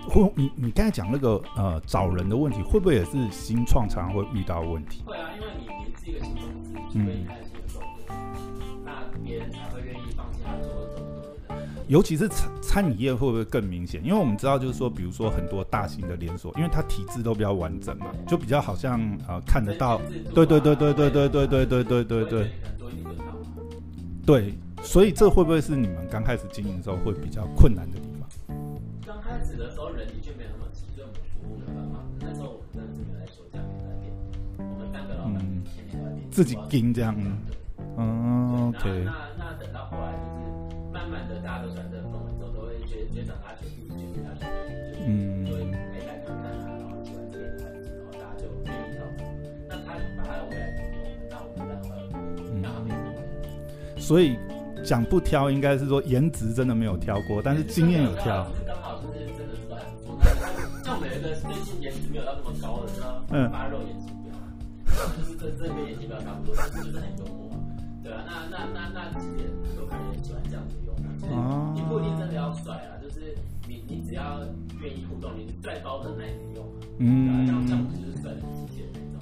[0.00, 0.08] 就。
[0.08, 5.02] 或，你你刚才讲那个呃找人的问题，会不会也是新创常常会遇到的问题？
[5.04, 7.45] 会啊，因为你你是一个新公司，所以你开始
[11.88, 14.04] 尤其是餐餐饮业会不会更明显？
[14.04, 20.00] 因为我们知道，就是说，比如说很多大型的连锁，因为它体制都比较完整嘛，就比较好像呃看得到。
[20.34, 22.50] 对对对对对对对对对对对对。
[24.26, 28.28] 对，所以这会不会是你们刚开始经营的时候会比较困难的地方？
[29.06, 34.12] 刚开始的时候人的确没有那么急，所以我们服务的办法，那时候我们真的没来说价钱在变，
[34.58, 37.14] 我们三个老板天天在变，自己盯这样。
[37.96, 39.06] 嗯，OK。
[41.46, 49.06] 大家都喜欢这个风格，都会觉得觉得长大学弟弟觉得他学弟，嗯，就会可以来看看啊，然后喜欢这边的环境，然后大家就愿意到。
[49.70, 51.94] 那他把他的未来给我们，那我们再会
[52.60, 52.90] 让他们。
[53.96, 54.36] 所以
[54.82, 58.50] 讲不挑，应该是说颜值真的没有挑过，但是经验有挑。
[58.66, 60.18] 刚好就是真的是很不错。
[60.82, 64.34] 像我们有一个最近颜值没有到那么高的，叫发肉眼睛标，
[65.14, 67.54] 就是跟这跟眼睛标差不多，但是就是很幽默。
[68.02, 69.46] 对啊，那那那那其实
[71.74, 73.34] 你不一定真的要帅啊，就是
[73.68, 74.40] 你你只要
[74.80, 76.66] 愿意互动，你再高的那也能用。
[76.98, 79.20] 嗯，像像我们就是帅的极限那种。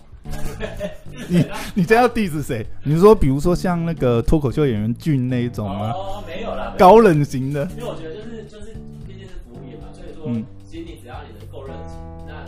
[1.28, 2.66] 你你这要 diss 谁？
[2.82, 5.92] 你说比如说像那个脱口秀演员俊那一种吗？
[5.92, 7.68] 哦，没有啦，高冷型的。
[7.76, 8.74] 因为我觉得就是就是
[9.06, 10.26] 毕竟是服务业嘛，所以说
[10.68, 12.44] 其实你只要你能够热情，那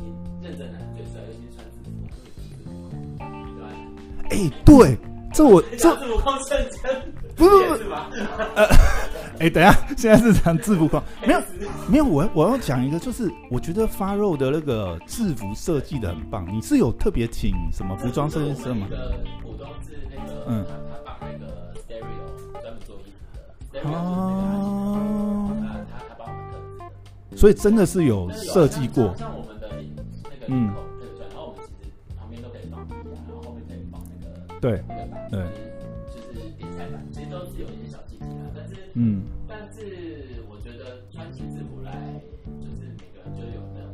[0.00, 0.12] 你你
[0.42, 2.70] 认真的最帅，尤其是穿制服，
[3.54, 3.64] 对吧？
[4.30, 4.32] 哎，
[4.64, 4.98] 对，
[5.32, 5.94] 这我这
[7.36, 7.88] 制服控瞬间。
[7.88, 8.66] 不是不，呃，
[9.40, 11.42] 哎，等一下，现在是讲制服框，没有
[11.88, 16.46] 没有，我我要讲一个，就是我觉得发肉的那个制服设计的很棒。
[16.50, 18.86] 你是有特别请什么服装设计师吗？
[20.46, 23.24] 嗯，他他把那个 stereo 专门做衣服
[23.72, 25.64] 的哦，他
[26.08, 26.90] 他帮我们
[27.30, 29.14] 特，所以真的是有设计过。
[29.16, 30.66] 像我们的那个嗯，
[31.18, 34.84] 然后我们其实旁边都可以放，然后后面可以放那个对
[35.30, 35.42] 对。
[38.96, 41.90] 嗯，但是我觉得穿起制服来，
[42.60, 43.90] 就是每个人就有那种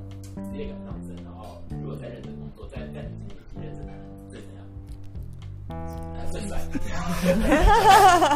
[0.52, 3.92] 职业感上升，然后如果在认真工作，在在你自己认真的，
[4.30, 4.62] 最怎样？
[6.30, 6.52] 最帅。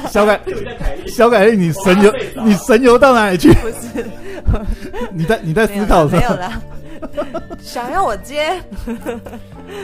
[0.08, 0.40] 小凯，
[1.06, 2.10] 小凯丽，你神游，
[2.44, 3.52] 你神游到哪里去？
[3.54, 4.06] 不是，
[5.12, 6.20] 你在你在思考什么？
[6.20, 6.62] 没有啦，
[7.60, 8.58] 想要我接。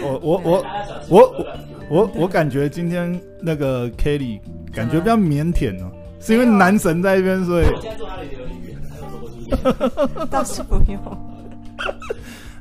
[0.03, 0.67] 我我我
[1.09, 1.47] 我
[1.91, 4.41] 我我感觉今天那个 Kelly
[4.73, 5.93] 感觉比较腼腆哦。
[6.21, 7.67] 是因为男神在一边，所以。
[7.67, 11.01] 我现在做他的留言员，还有做过倒是不用。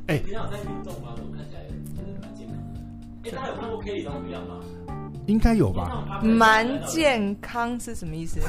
[0.08, 1.14] 哎，平常在运动吗？
[1.16, 2.80] 我看起来就是蛮健康的。
[3.24, 4.56] 哎，大家有看过 Kelly 长什么样吗？
[5.28, 6.20] 应该有吧。
[6.24, 8.40] 蛮健康是什么意思？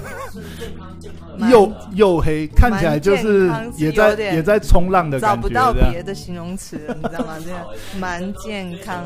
[0.58, 1.50] 健康健康。
[1.50, 5.36] 黝黝黑，看起来就是也在也在冲浪的感觉。
[5.36, 7.36] 找不到别的形容词，你知道吗？
[7.44, 7.66] 这样
[7.98, 9.04] 蛮健康。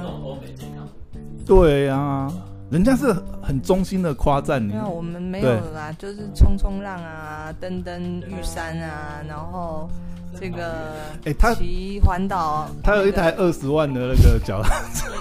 [1.44, 2.30] 对 啊。
[2.70, 4.72] 人家是很衷心的夸赞你。
[4.72, 9.88] 没有，我们没有啦，就是冲冲浪啊，登登玉山啊，然后
[10.40, 10.94] 这个
[11.26, 15.12] 哎，他骑环岛，他有一台二十万的那个脚踏车。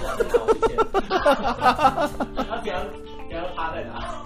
[1.13, 4.23] 他给他趴在哪？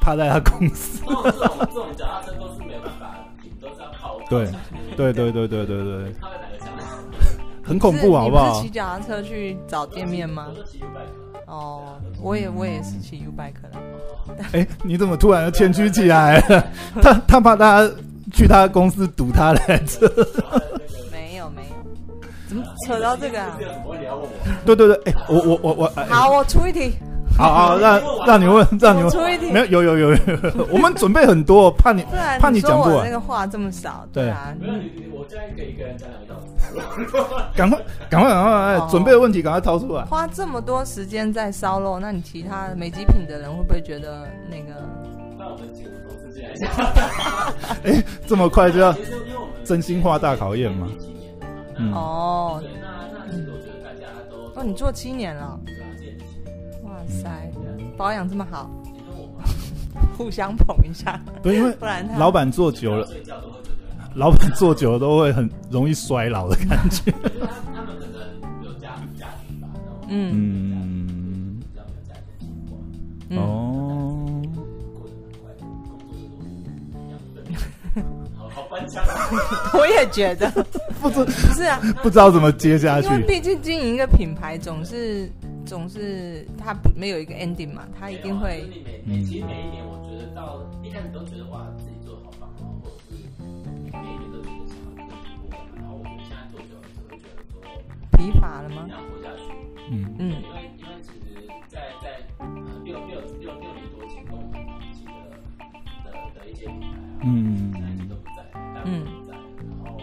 [0.00, 1.00] 趴在他公司。
[1.04, 1.22] 这种
[1.58, 3.24] 这种脚踏车都是没办法，
[3.60, 4.18] 都是要靠。
[4.28, 4.50] 对
[4.96, 6.14] 对对对对对对。
[6.20, 6.68] 他在哪个墙？
[7.64, 8.60] 很恐怖，好不好？
[8.60, 10.48] 骑脚踏车去找店面吗？
[11.50, 13.70] 哦，我也我也是骑 U bike 的。
[14.52, 16.64] 哎，你怎么突然又谦虚起来了？
[17.02, 17.94] 他他怕大家
[18.32, 20.08] 去他公司堵他来着。
[21.10, 21.76] 没有没有，
[22.48, 23.58] 怎么扯到这个啊？
[24.64, 26.94] 对对对，哎，我我我我，好，我出一题。
[27.40, 29.52] 好好， 让让你问，让你问。
[29.52, 30.18] 没有有有有有，
[30.70, 32.04] 我们准备很多， 怕你
[32.38, 33.04] 怕你讲不完。
[33.04, 34.54] 那个话这么少，对啊。
[34.60, 36.50] 没有你我现在给一个人讲两个小时。
[37.56, 38.52] 赶快，赶快，赶快！
[38.52, 40.04] 哎，准备的问题赶快掏出来。
[40.04, 44.80] 花这么多时间在烧肉，那你其他美极品的人会不会觉得那个？
[45.38, 46.68] 那我们请同事进来一下。
[47.84, 48.94] 哎，这么快就要
[49.64, 50.86] 真心话大考验吗？
[51.78, 51.92] 嗯。
[51.92, 52.62] 哦。
[52.62, 52.68] 那
[53.12, 55.58] 那其实我觉得大家都哦，你做七年了。
[57.00, 57.50] 哇塞，
[57.96, 58.70] 保养这么好，
[60.16, 61.18] 互相捧一下。
[61.42, 63.08] 对，因为不然老板坐久了。
[64.14, 67.12] 老板坐久了都会很容易衰老的感觉。
[67.12, 68.20] 他们可能
[68.64, 69.68] 有家家庭吧，
[70.08, 71.60] 嗯
[73.30, 73.69] 嗯，哦，
[78.70, 79.04] 翻墙，
[79.78, 80.48] 我也觉得，
[81.02, 83.08] 不知不是啊，不知道怎么接下去。
[83.08, 85.30] 因为毕竟经营一个品牌，总是
[85.66, 88.64] 总是它不没有一个 ending 嘛，它一定会。
[89.04, 91.66] 每每其实每一年，我觉得到一开始都觉得哇。
[98.18, 98.86] 疲乏了吗？
[99.90, 102.46] 嗯嗯，因为因为其实在，在在呃
[102.84, 105.10] 六六六六年多前跟我们一起的
[106.04, 107.69] 的的一些品牌啊，嗯，
[108.84, 109.84] 那些都不在，大部分不在。
[109.84, 110.00] 然后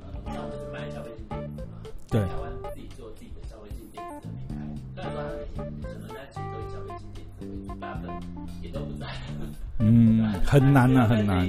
[0.00, 1.74] 呃，像我们是卖消费性电子嘛，
[2.10, 4.54] 对，台湾自己做自己的消费性电子的品牌，
[4.94, 8.14] 虽然说它的什么，但其实都以消费性电子为主，大部分
[8.62, 9.06] 也都不在。
[9.78, 11.46] 嗯，很难啊，很难。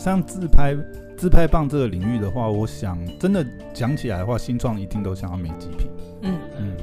[0.00, 0.74] 像自拍
[1.14, 5.90] 自拍棒这个领域的话，我想真的讲起来的话，新创一定都想要美极品。
[6.22, 6.76] 嗯嗯。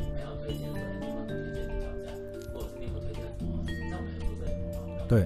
[5.09, 5.25] 对。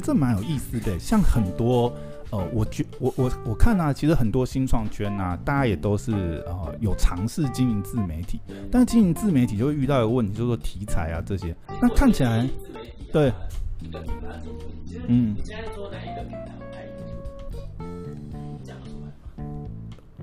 [0.00, 1.92] 得这蛮有意思的，像很多。
[2.32, 11.52] 呃，我觉我我我看啊，其实很多新创圈啊，大家也都是呃有尝试经营自媒体，但是经营自媒体就会遇到一个问题，就是说题材啊这些。
[11.82, 12.48] 那看起来，
[13.12, 13.32] 对，
[15.08, 15.34] 嗯，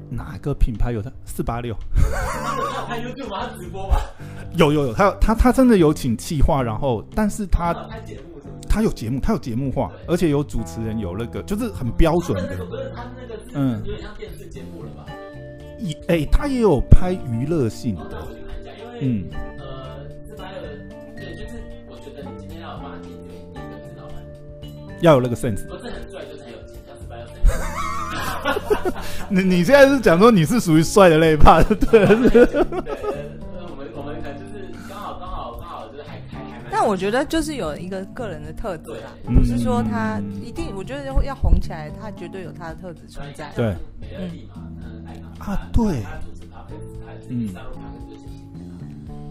[0.10, 1.76] 哪个品牌有他四八六？
[2.88, 3.50] 他有 YouTube 吗？
[3.50, 4.00] 他直播吧？
[4.56, 7.76] 有有有，他他他真的有请企划，然后但是他。
[8.78, 12.56] 他有节目，他有节目化，而且有主持人，有那个就是很标准的。
[13.56, 15.04] 嗯，有点像电视节目了吧？
[15.80, 18.28] 也哎，他也有拍娱乐性的。
[19.02, 19.26] 嗯，
[19.58, 20.78] 呃，自拍的，
[21.16, 21.60] 对，就是
[21.90, 23.18] 我觉得你今天要有发现，就
[23.52, 24.24] 一个是老板，
[25.02, 25.66] 要有那个 sense。
[25.68, 28.94] 不是很帅，就是很有钱，像自拍要 sense。
[29.28, 32.06] 你你现在是讲说你是属于帅的那一派，对？
[36.80, 43.52] 但我觉得就是有一个个人的特质啦，不是说他一定，我觉得要红起来，他绝对有他的特质存在。
[43.56, 44.30] 对，嗯，
[45.40, 46.04] 啊，对，
[47.30, 47.50] 嗯，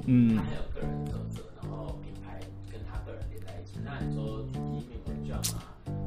[0.07, 3.79] 嗯，他还有个人特色，然后品牌跟他个人连在一起。
[3.85, 5.63] 那你说主题面会这样吗？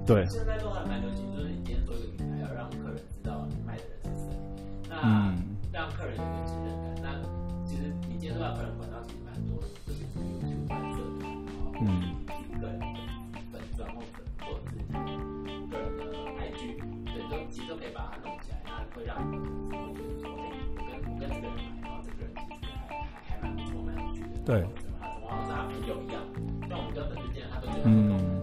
[0.05, 4.35] 对，现在都还蛮流行，就是你今天做一个品牌，要让客人知道你卖的人是谁，
[4.89, 5.33] 那
[5.71, 6.99] 让客人有个信任感。
[7.01, 7.15] 那
[7.65, 8.98] 其实你接触到客人管道
[18.95, 24.27] 会让你的粉丝会觉得说，哎，我跟我跟这个人买，然后这个人其实还还还蛮不错，蛮有趣的。
[24.45, 24.97] 对，怎么怎么
[25.27, 26.21] 好像是他朋友一样，
[26.69, 28.38] 像我们跟粉丝见，他都觉得嗯。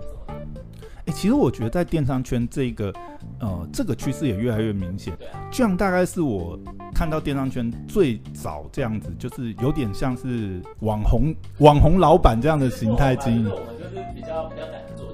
[1.16, 2.92] 哎，其实我觉得在电商圈这个
[3.40, 5.16] 呃这个趋势也越来越明显，
[5.50, 6.58] 这样大概是我。
[6.94, 13.52] 看到电商圈最早这样子，就是有点像是网红网红老板这样的形态经营。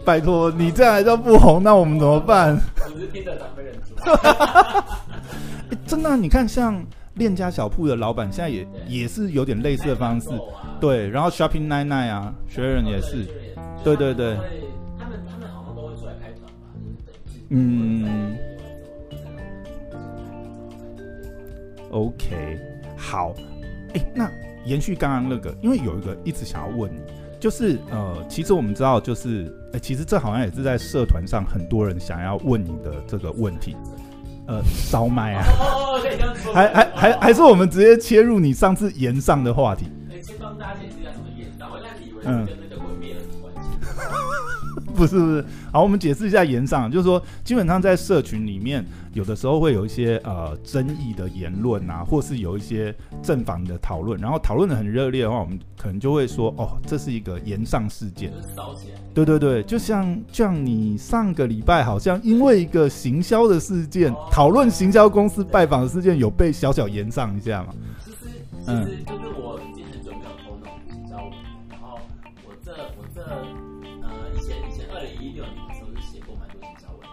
[0.04, 2.56] 拜托，你这样还叫不红，那我们怎么办？
[2.76, 4.84] 我是听着长辈人说。
[5.84, 6.84] 真的，你看像
[7.14, 10.28] 链家小铺的老板，现在也也是有点类似的方式。
[10.80, 13.26] 对，然后 Shopping Night Night 啊，学人也是。
[13.82, 14.36] 对对对。
[17.54, 18.36] 嗯。
[21.90, 22.58] OK，
[22.96, 23.34] 好，
[23.92, 24.30] 哎、欸，那
[24.64, 26.98] 延续刚刚那个，因为有一个一直想要问你，
[27.38, 33.76] 就是呃，其实我们知道，就是哎、欸，其实这好像也是在社团上很多人想要问你的这个问题，
[34.46, 35.44] 呃，烧麦啊，
[36.54, 39.84] 还还还还是我们直接切入你上次延上的话题。
[40.22, 42.48] 先帮大家解释一下什么延上，我一开始以为嗯。
[44.96, 48.84] 不是不是，好，我们解释一下言上，就是说，基本上在社群里面，
[49.14, 58.32] 有的时候会有一些呃争议的言论啊，或是有一些正反的讨论，然后讨论的很热烈的话，我们可能就会说，哦，这是一个言上事件。
[59.14, 67.74] 对对对，就像像你上个礼拜好像因为一个行销的事件，讨论行销公司拜访的事件，有被小小延上一下嘛？
[68.66, 68.88] 嗯。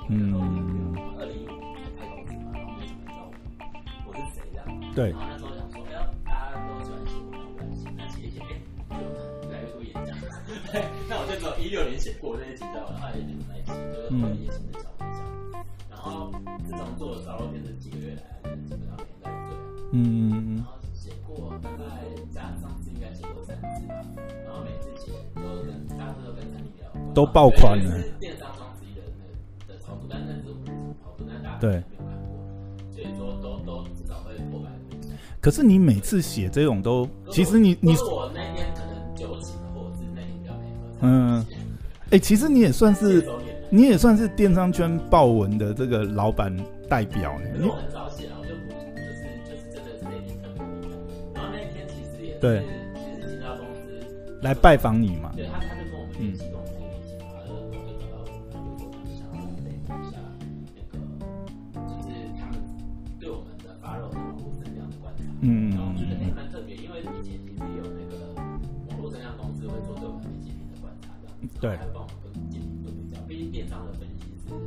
[0.09, 0.33] 嗯。
[1.19, 3.29] 二零一五年开公司嘛，然后没什么人知道
[4.05, 4.65] 我，我是谁这样。
[4.95, 5.11] 对。
[5.11, 8.41] 然后那时候想说，哎呀，大家都喜欢写我，没关系，那写一写，
[8.89, 9.05] 哎，就
[9.47, 10.17] 越来越多演讲。
[10.73, 15.21] 对，那我就只有一六年写过那些写照，然后也没怎么来写，就是后面也写的小分享。
[15.89, 16.33] 然后
[16.65, 19.53] 自从做了烧肉店这几个月来，基本上每天在对。
[19.93, 20.57] 嗯。
[20.57, 21.85] 然后写过大概
[22.33, 24.01] 加上次应该写过三次吧，
[24.43, 26.89] 然后每次写都跟大致都跟产品聊。
[27.13, 27.93] 都爆款了。
[31.59, 31.83] 对
[32.91, 34.69] 所以说都都至少会破百。
[35.41, 40.99] 可是你每次写这种都，其实你你我那天可能九几或者是那天比较没喝。
[41.01, 41.45] 嗯，
[42.11, 43.25] 哎，其实你也算是，
[43.69, 46.55] 你也算是电商圈爆文的这个老板
[46.89, 47.45] 代表呢。
[47.55, 50.63] 因为我很早写啊，我就不就是就是真的是那天特别。
[51.33, 52.63] 然后那天其实也是对，
[52.95, 55.31] 其实其他公司来拜访你嘛。
[55.35, 56.43] 对他，他就跟我们一起。
[56.43, 56.58] 嗯，
[65.41, 68.35] 然后觉得还蛮特别，因为以前其实有那个
[68.89, 70.03] 网络声量公司会做对。
[70.07, 71.35] 我们媒体的观察，这样。
[71.61, 74.59] 对，还有帮我们跟竞品做比较，毕竟电商的分析是很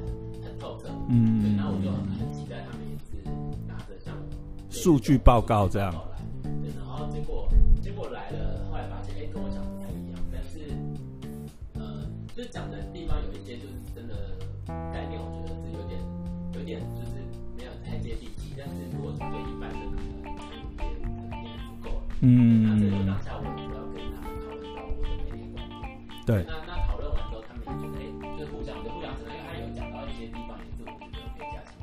[0.42, 3.22] 很透彻，嗯，对，那我就很很期待他们也是
[3.68, 4.16] 拿着像
[4.70, 5.92] 数据报告这样，
[6.62, 7.06] 对，然后
[22.24, 25.90] 嗯，那这个当下我也要跟他们讨论到我的那些观点。
[26.24, 26.46] 对。
[26.46, 31.74] 那那讨论完之后，他们也觉得，哎，就是互相就互相因为他有讲到一些地方也是我觉得可以加强。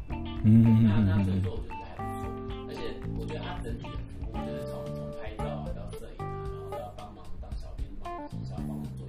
[0.48, 2.32] 嗯嗯那那所以说我觉得还不错，
[2.72, 9.04] 而且我觉得他整体的服务就是从从拍照啊到摄影啊，然后到帮忙当小编、帮忙营销、帮忙做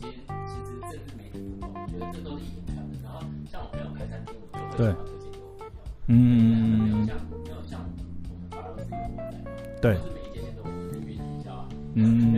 [0.00, 0.80] 其实其实
[1.60, 2.72] 我觉得这都是的。
[3.04, 5.76] 然后像我朋友开餐厅，我就会把他推荐给我朋友。
[6.08, 6.88] 嗯嗯嗯。
[6.88, 7.12] 没有像
[7.44, 8.88] 没有像我们我们。
[9.84, 10.00] 对。
[12.04, 12.33] 嗯，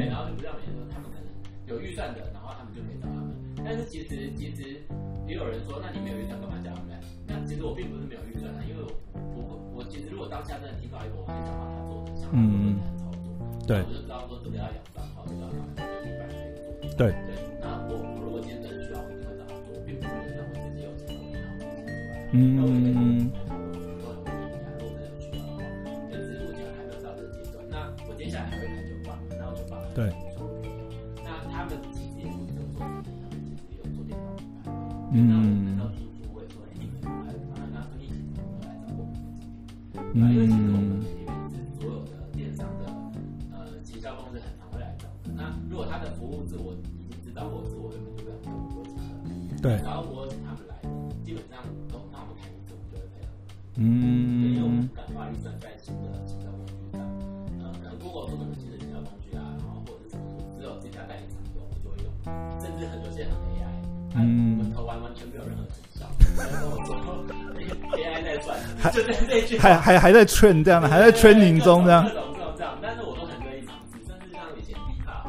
[69.74, 72.04] 还还还在 train 这样的，还在 training 中这样。
[72.06, 75.24] 这种这种这样，但是我都很乐意尝试，甚至像以前 D 卡，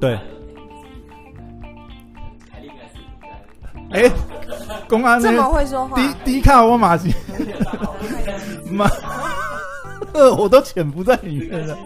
[0.00, 0.18] 对。
[2.50, 4.10] 凯莉应该是哎，
[4.88, 7.14] 公安这么会说话，D D 卡我马西，
[8.70, 8.88] 妈，
[10.12, 11.76] 呃， 我都潜伏在里面了。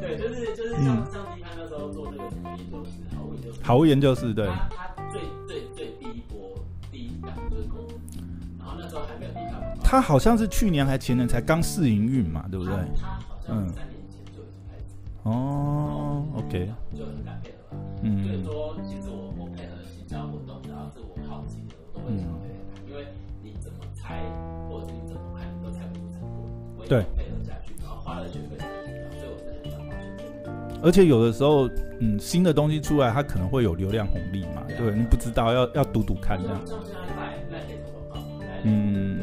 [0.00, 0.96] 对对，就是就是像像
[1.34, 4.48] D 卡那时候做这个什么研究室，好物研究室，好物研究室，对。
[9.94, 12.74] 他好像是去年还前年才刚试营运嘛，对不对？
[13.00, 14.82] 他好像三年前就已经开始。
[15.22, 16.68] 哦，OK。
[16.96, 17.76] 就很敢配合。
[18.02, 18.24] 嗯。
[18.24, 22.50] 所以说，其实我我配合营销活动，然后是我好奇的，我都会想配
[22.90, 23.06] 因为
[23.40, 24.18] 你怎么猜，
[24.68, 26.84] 或者是你怎么看，你都猜不出成果。
[26.88, 27.04] 对。
[27.14, 30.80] 配合下去，然后花了学费，所以我是很想花学费。
[30.82, 31.70] 而且有的时候，
[32.00, 36.60] 嗯，新的东西出来，它可能会有流量红利嘛，对，你不知道，要要赌赌看这样。
[38.64, 39.13] 嗯。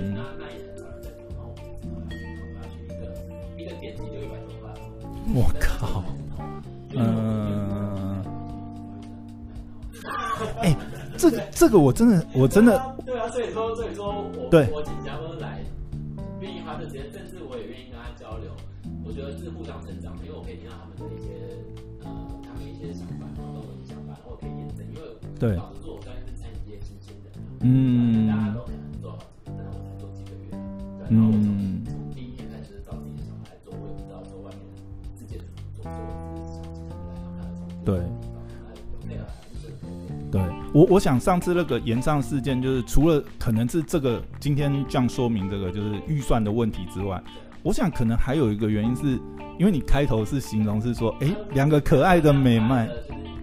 [5.34, 6.04] 我靠，
[6.94, 8.22] 嗯，
[10.60, 10.76] 哎，
[11.18, 15.64] 这个这个我真的我真的，对啊，所以说所以说我对我请嘉宾来，
[16.42, 18.52] 愿意花这时间，甚至我也愿意跟他交流，
[19.06, 21.32] 我觉得是互相成长的，因为我可以听到他们的一些
[22.04, 22.12] 呃，
[22.44, 25.02] 他们一些想法，然后跟我的想法，然后我可以验证，因为
[25.40, 28.28] 对老实说，我虽然是餐饮业新鲜的，嗯，
[40.74, 47.22] 我我想上次那个延上事件，就是除了可能是这个今天这样说明这个就是预算的问题之外，
[47.62, 49.20] 我想可能还有一个原因是，
[49.60, 52.88] 因为你开头是形容是说，哎、欸，两个可爱的美漫，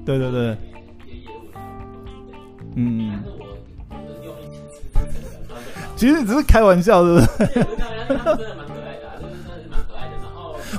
[0.06, 0.56] 对对对，
[2.76, 3.22] 嗯，
[5.94, 7.66] 其实只是开玩笑，是不是？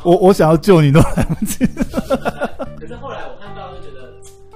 [0.01, 1.65] 我我想要救你都来不及。
[1.67, 4.13] 可是后来我看到就觉得，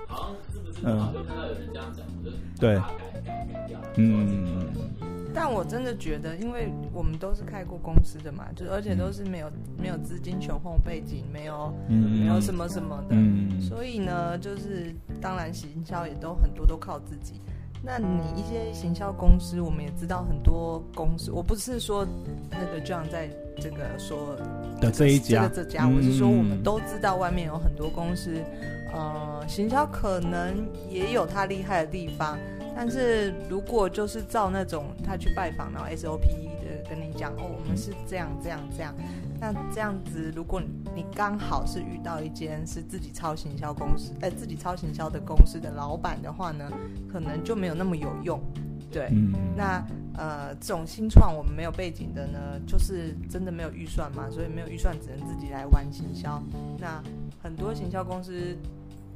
[0.08, 1.23] 好像是不是正
[2.64, 2.82] 对，
[3.98, 4.72] 嗯。
[5.36, 13.16] 但我真的觉得，因为我们都是开过公司的嘛，就而且都是没有没有资金雄厚背景，没有没有什么什么的，
[13.60, 17.42] 所以呢，就是当然行销也都很多都靠自己。
[17.86, 22.08] 那你一些行销公司，我们也知道很多公司，我不是说
[22.50, 23.28] 那个 John 在
[23.60, 24.38] 这个说
[24.80, 28.38] 的这一家，这家，我是说我们都知道外面有很多公司，
[28.94, 32.38] 呃，行销可能也有他厉害的地方，
[32.76, 38.94] 但是如果就是照那种他去拜访，然后 SOP 的跟你讲，哦，我们是这样这样这样。
[39.40, 46.72] 那这样子，如果你你刚好是遇到一间是自己操行销公司，哎，自己操行销的公司的老板的话呢，
[47.12, 48.40] 可能就没有那么有用。
[48.92, 49.84] 对，嗯、那
[50.16, 56.42] 呃，这种新创我们没有背景的呢，就是真的没有预算嘛，所以没有预算只能自己来玩行销。
[56.78, 57.02] 那
[57.42, 58.56] 很多行销公司。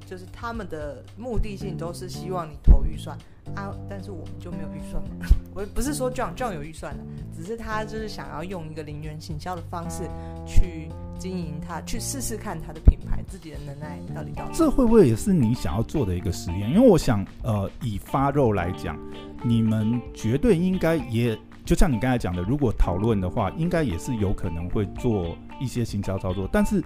[0.07, 3.17] 就是他们的目的性都是希望你投预算
[3.53, 5.03] 啊，但是我们就没有预算。
[5.53, 7.03] 我不是说 John John 有预算的，
[7.35, 10.03] 只是他就是想要用一个零元行销的方式
[10.45, 10.87] 去
[11.19, 14.49] 经营他，去试试看他的品牌自己的能耐到底到。
[14.53, 16.69] 这会不会也是你想要做的一个实验？
[16.69, 18.97] 因为我想，呃，以发肉来讲，
[19.43, 26.83] 你们绝对应该也就像你刚才讲的，如果讨论的话，应该也是有可能会做一些行销操作，但是。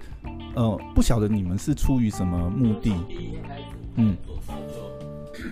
[0.54, 2.90] 呃，不晓得你们是出于什么目的？
[3.08, 3.62] 第一天开始，
[3.94, 5.48] 嗯，做之后就，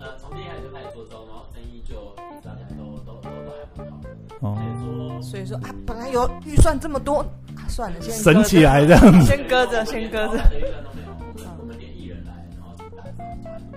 [0.00, 1.94] 呃，从第一天开始就开始做之后，然后生意就
[2.42, 4.08] 大家都都都都还蛮好的。
[4.40, 7.20] 哦，所以说啊，本来有预算这么多，
[7.54, 10.34] 啊，算了，先省起来这样，先搁着，先搁着。
[10.34, 13.70] 预算都没有，我们我们连艺人来，然后打折，打折，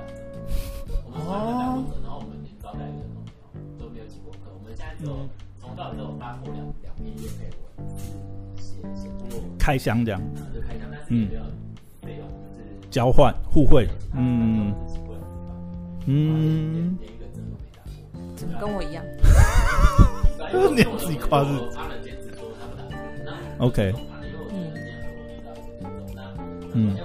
[1.06, 3.30] 我们从来没打过折，然后我们连招待人都没
[3.78, 4.50] 有，都没有请过客。
[4.58, 5.06] 我们现在就
[5.62, 7.63] 从到之后发过两两篇业配文，写写过
[9.60, 10.22] 开箱这样。
[11.10, 11.30] 嗯，
[12.90, 14.74] 交换互惠，嗯
[16.06, 16.98] 嗯，
[18.36, 19.04] 怎么跟我一样？
[20.76, 21.50] 你自己夸是
[23.60, 23.94] ？OK，
[24.52, 24.74] 嗯
[26.74, 26.98] 嗯。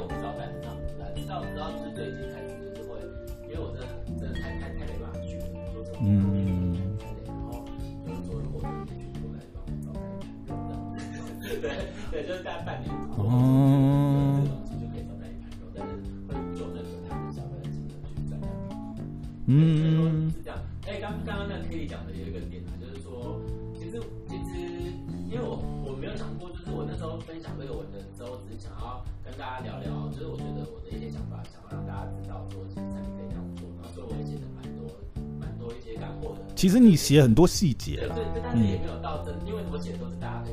[6.01, 6.48] 嗯。
[12.27, 12.91] 就是大概半年。
[13.17, 14.45] 哦。
[19.51, 20.29] 嗯。
[20.31, 20.59] 是这样。
[20.87, 23.41] 哎，刚刚刚那 Kitty 讲的有一个点啊，就是说，
[23.73, 23.97] 其实
[24.29, 24.93] 其实，
[25.25, 25.57] 因为我
[25.89, 34.85] 我没有想过，就是我那时候分享这个文的时候，只是想要跟大家聊聊，就是我觉得我的一些想法，想要让大家知道说，其实你可以这样做，然后所以我也写的蛮多
[35.41, 36.45] 蛮多一些干货的。
[36.55, 38.13] 其实你写很多细节了。
[38.13, 40.45] 对对，但是也没有到真，因为我写的都是大家。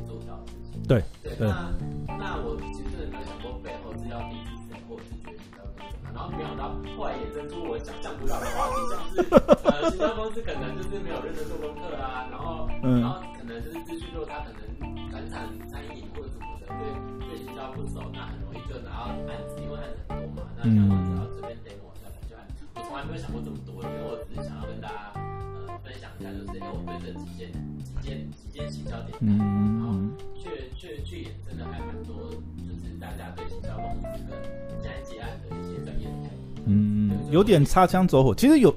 [0.87, 1.73] 对对，那
[2.05, 9.15] 那我其实真的没有想过背后是要第几层，或者是觉得比较怎么样，然后没想到后来衍生出我想象不到的话题，像是
[9.65, 14.61] 呃，新加坡是可能就是没有认真做功课啊，然后然后可能就是资讯弱，他可能
[15.09, 16.85] 传产餐饮或者什么的，对
[17.25, 24.21] 对行销不熟，那很容易就拿到案子，因为案子很多嘛，那想要只要随便 demo 一下就案子，我从来没有想过这么多，因为我
[26.99, 27.51] 对这几件
[27.83, 29.95] 几件几件行销点，嗯，然后。
[30.77, 34.37] 去去也真的还蛮多，就是大家对行销公司跟
[34.83, 38.35] 现在接案的一些专业的态度，嗯，有点擦枪走火。
[38.35, 38.71] 其实有，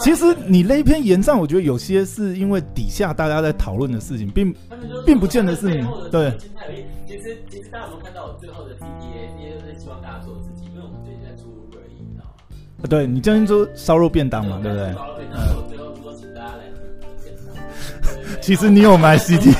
[0.00, 4.52] 其实你那一篇言上，我觉得有些是因为底下大家在讨论的事情，并
[5.06, 6.36] 并不见得是你对。
[7.06, 12.86] 其实其实大家有没有看到我最后的 TTA，也是希望大家做自己，因为我们最近在出热议，你知道吗？
[12.90, 14.92] 对，你最近做烧肉便当嘛，对不对？
[14.92, 15.40] 烧肉便当，
[18.44, 19.50] 其实你有买 CD。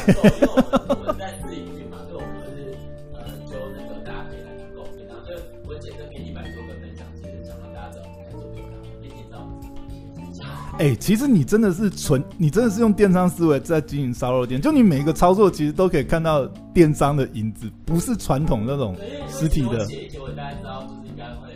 [10.76, 18.94] 哎、欸，其实你真的是纯，你真的是用电商思维在经营烧肉店，就你每一个操作其实都可以看到电商的影子，不是传统那种
[19.30, 19.82] 实体的。
[19.86, 21.48] 写一写，我大概知道就是应该会，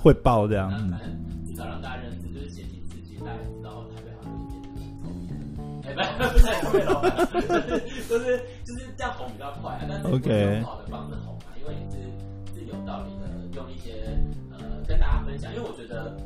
[0.00, 0.72] 会爆这样。
[0.72, 0.92] 嗯。
[1.48, 2.02] 至少让大家
[5.96, 7.16] 哎，不是台北老板，
[8.08, 9.80] 就是就是这样红比较快啊。
[9.88, 10.62] 但是 OK。
[10.62, 11.96] 好的方式红嘛，因为你是
[12.54, 14.16] 是有道理的，用一些
[14.52, 16.16] 呃跟大家分享，因为我觉得。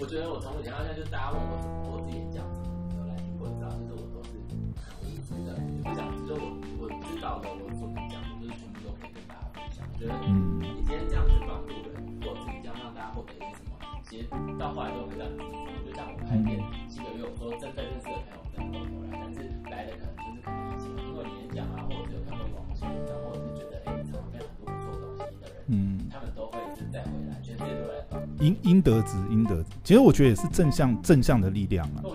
[0.00, 4.38] 我觉得我从以前到现在，就大家问我什么，我自己演讲什么，有来听过，你知道，就是我都是
[4.78, 9.82] 很无私的，不想，就我我知道的，我所讲的，就是全部都可以跟大家分享。
[9.90, 13.74] 我觉得，嗯，你今天这样子帮助人，或者是你这样让大家获得一些什么，
[14.08, 14.28] 其实
[14.58, 15.38] 到后来都会这样子。
[15.84, 19.36] 就像我开店几个月，我说真正认识的朋友真的都来，但是
[19.70, 22.72] 来的可能就是可能以前听过你演讲啊，或者是有看过网络，
[23.04, 26.56] 然后或者是觉得哎，你常常分享很多不错东西的人，嗯，他们都会
[26.90, 28.00] 再回来，全世界都来。
[28.40, 29.76] 应应得值，应得值。
[29.84, 32.00] 其实我觉得也是正向正向的力量啊。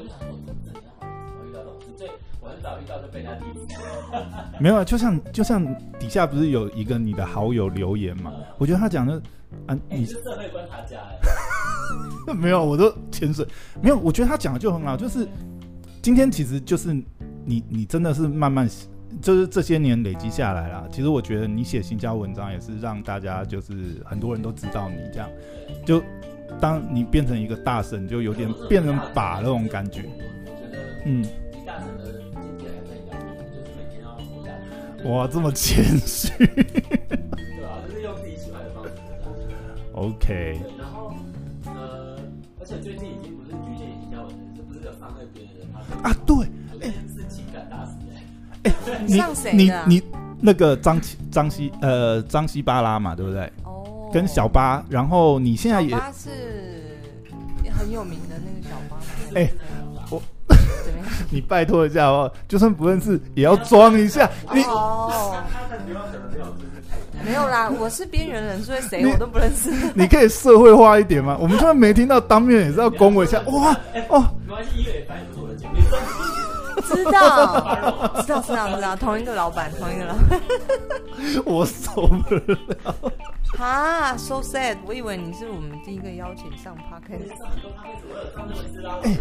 [4.60, 5.64] 没有啊，就像就像
[6.00, 8.34] 底下不是有一个你的好友留言嘛？
[8.58, 9.22] 我觉得他讲的
[9.68, 11.20] 啊，你是社会观察家哎。
[12.34, 13.46] 没有，我都潜水。
[13.82, 15.28] 没有，我觉得他讲的就很好，就是
[16.02, 16.94] 今天其实就是
[17.46, 18.70] 你你真的是慢慢
[19.22, 20.88] 就是这些年累积下来了。
[20.92, 25.30] 其实我觉得你写行销文章也是让大家就是很多人都知道你这样。
[25.86, 26.02] 就
[26.60, 30.06] 当你变成一个大神，就有点变成把那种感觉。
[31.06, 31.26] 嗯。
[35.06, 36.32] 哇，这么谦虚。
[36.48, 38.86] 对啊，就是用自己喜欢的方
[39.36, 39.42] 式。
[39.92, 40.62] OK。
[40.78, 41.33] 然后，呃，
[42.64, 45.82] 而且最近已经不是局限于营销文字，是不是有伤害别人吗？
[46.02, 46.38] 啊，对。
[46.80, 48.24] 哎，是情感大师哎。
[48.64, 48.74] 哎，
[49.06, 50.02] 你你你
[50.40, 50.98] 那个张
[51.30, 53.52] 张西呃张西巴拉嘛，对不对？
[53.66, 56.30] 哦跟小巴，然后你现在也是
[57.78, 58.98] 很有名的那个小巴。
[59.36, 59.54] 哎、欸，
[60.10, 60.22] 我
[61.30, 64.32] 你拜托一下哦，就算不认识也要装一下。
[64.54, 65.36] 你哦，
[65.86, 66.46] 没有
[67.50, 69.72] 啦， 我是边缘人，所以谁我都不认识。
[69.96, 71.38] 你可以社会化一点吗？
[71.40, 73.40] 我们就算没听到当面，也是要恭维一下。
[73.48, 73.72] 哇
[74.10, 75.02] 哦，没关系，一月也
[75.56, 75.82] 姐妹。
[76.82, 80.42] 知道，知道，知道，知道，同一个老板，同一个老板。
[81.46, 82.58] 我受不了。
[83.60, 84.78] 啊，so sad！
[84.88, 87.32] 我以为你是我们第一个邀请上 podcast。
[89.04, 89.16] 哎，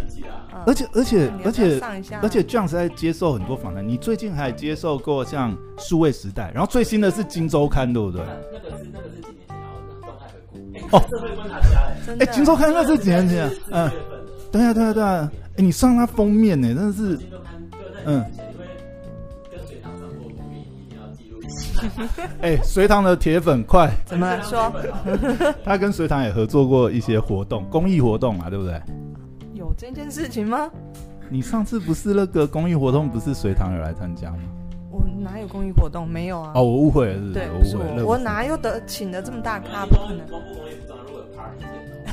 [0.67, 1.81] 而且而且而且
[2.23, 3.87] 而且这样子在接受很多访谈。
[3.87, 8.23] 你最近还接受过像数位时代，然后最新的是金周刊，对不对？
[8.53, 10.97] 那个是那个是几年前，然后动态回顾。
[10.97, 11.67] 哦，社会观察家。
[12.19, 13.51] 哎，金周刊那是几年前？
[13.71, 13.91] 嗯，
[14.53, 15.33] 对啊对啊对啊。
[15.57, 17.19] 哎，你上他封面呢，真的是。
[18.07, 18.25] 嗯。
[22.41, 24.73] 哎，隋唐的铁粉快怎么说？
[25.65, 28.81] 他跟隋唐也合作过一些活动，公益活动啊，对不对？
[29.55, 30.71] 有这件事情吗？
[31.29, 34.39] 你上次不是那个公益活动，不是隋唐有来参加吗？
[34.93, 36.07] 我哪有公益活动？
[36.09, 36.53] 没有啊。
[36.55, 38.07] 哦，我误会了，是对，我误会了。
[38.07, 39.85] 我哪有得请的这么大咖？
[39.87, 40.21] 不可能。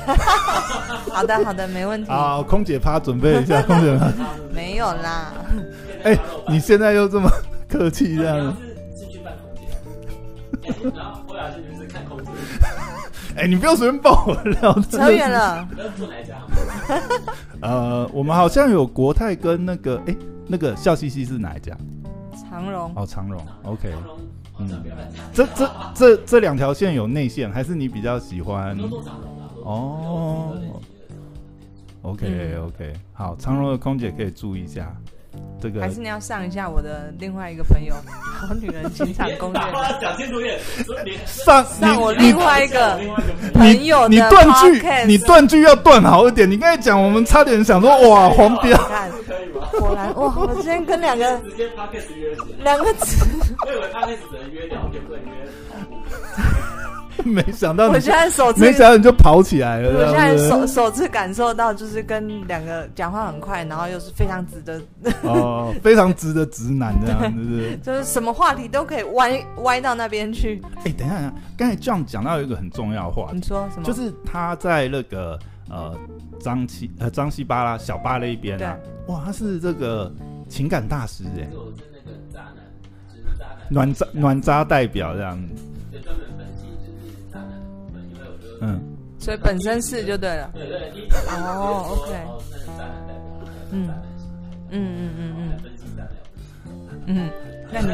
[1.12, 2.10] 好的，好的，没问题。
[2.10, 4.12] 好，空姐趴，准备一下，空姐趴。
[4.54, 5.34] 没有啦。
[6.04, 7.30] 哎，你现在又这么
[7.68, 8.38] 客气，这样。
[10.94, 12.30] 然后后来就是看空姐。
[13.36, 14.74] 哎，你不要随便爆我料。
[14.90, 15.68] 扯远了。
[15.98, 16.36] 做哪家？
[17.62, 20.16] 呃，我们好像有国泰跟那个，哎，
[20.48, 21.76] 那个笑嘻嘻是哪一家？
[22.50, 22.92] 长荣。
[22.96, 23.46] 哦，长荣。
[23.64, 23.94] OK。
[24.60, 24.70] 嗯，
[25.34, 28.78] 这这这这两条线有内线，还是你比较喜欢？
[29.70, 30.58] 哦。
[32.02, 34.96] OK OK，好，长荣的空姐可以注意一下。
[35.62, 39.62] 这个还是你要上一下我的另外一个朋友， 好女人情场攻略。
[40.02, 40.60] 讲清楚点，
[41.28, 43.00] 上上我另外一个
[43.54, 46.50] 朋友你断句，你断句要断好一点。
[46.50, 48.76] 你刚才讲，我们差点想说哇 黄标。
[49.72, 50.34] 果然哇！
[50.36, 53.24] 我今天跟两个直接约两个词，
[53.68, 55.39] 我以为他那只能约聊天，不能约。
[57.26, 59.90] 没想到，我现在首次没想到你就跑起来了。
[59.90, 64.82] 我现在首首次感受到，就是跟两个讲话很快，然后又是非常直的
[65.24, 67.78] 哦，非常直的直男这样，是不是？
[67.84, 70.62] 就是什么话题都可以歪歪到那边去。
[70.86, 73.84] 哎，等一下，刚才 John 讲到一个很重要的话，你说什么？
[73.84, 75.38] 就是他在那个
[75.70, 75.96] 呃
[76.40, 80.12] 张西呃张西巴拉小巴那一边啊，哇，他是这个
[80.48, 81.48] 情感大师哎，
[83.70, 85.40] 暖渣暖渣代表这样。
[88.62, 88.80] 嗯，
[89.18, 90.50] 所以本身是就对了。
[90.54, 90.92] 对对，
[91.30, 92.14] 哦，OK。
[93.72, 93.90] 嗯
[94.72, 95.50] 嗯嗯嗯嗯。
[97.12, 97.28] 嗯，
[97.74, 97.88] 那你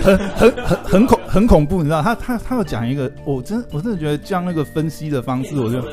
[0.00, 2.00] 很很很很恐很恐怖，你知道？
[2.00, 5.84] 他他他要讲一个，我真我真的觉得这样那个分析的方式，我就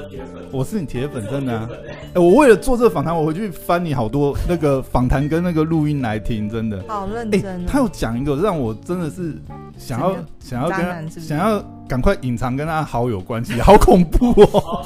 [0.51, 1.69] 我是你铁粉，真的啊！
[2.13, 6.81] 哎，我为了做这个访谈，我回去翻你好多那个访谈跟那个录音来听，真的。
[6.87, 7.65] 好认真。
[7.65, 9.35] 他要讲一个让我真的是
[9.77, 11.61] 想要想要跟想要。
[11.89, 14.85] 赶快隐藏跟他好友关系，好恐怖哦！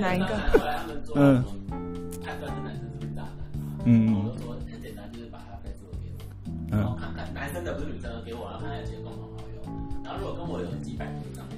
[0.00, 0.26] 哪一个？
[1.14, 1.44] 嗯。
[3.84, 4.32] 嗯。
[6.70, 9.60] 然后看看男生的不是女生的，给我，然后看看有些共同好友，
[10.02, 11.54] 然后如果跟我有几百个以上的，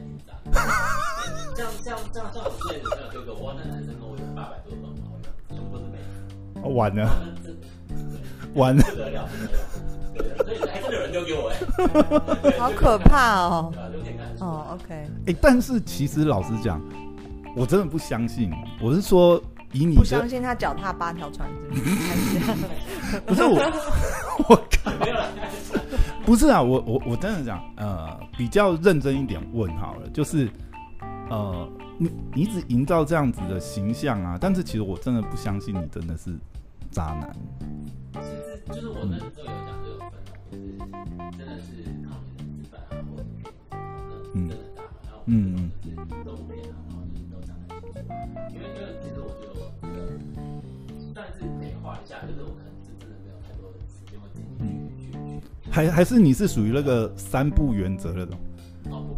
[1.54, 3.34] 像像像像我之前有没有对过？
[3.34, 6.10] 我那男生跟我有八百多个好友，全部都是妹子。
[6.74, 7.08] 完了，
[8.54, 9.58] 完了，不得了，不得了。
[10.44, 11.50] 所以还是有人丢给我
[12.44, 13.72] 哎，好可怕哦。
[14.40, 15.06] 哦，OK。
[15.26, 16.80] 哎，但是其实老实讲，
[17.56, 18.50] 我真的不相信。
[18.80, 19.40] 我是说，
[19.72, 21.94] 以你不相信他脚踏八条船，是不是？
[21.96, 22.58] 还是这样？
[23.26, 23.56] 不是我，
[24.48, 24.92] 我靠，
[26.24, 30.48] 不是啊，我我我真的讲，呃，比较认真一点问好了，就是，
[31.30, 36.30] 呃，你你一直营造这样子的形象啊，但是其实我真的不相信你真的是
[36.90, 37.32] 渣男。
[38.14, 39.81] 其实就是我们都有讲
[40.52, 40.76] 就是
[41.38, 43.24] 真的是靠你的吃饭啊，或者
[44.34, 45.72] 嗯，真的大，然后嗯嗯，
[46.24, 48.04] 露脸啊，然后就是都讲得很清楚，
[48.52, 49.96] 因为因为其实我觉得我这个
[51.14, 52.70] 算是美化一下，就是我可能。
[55.70, 58.38] 还还是你是属于那个三不原则那种，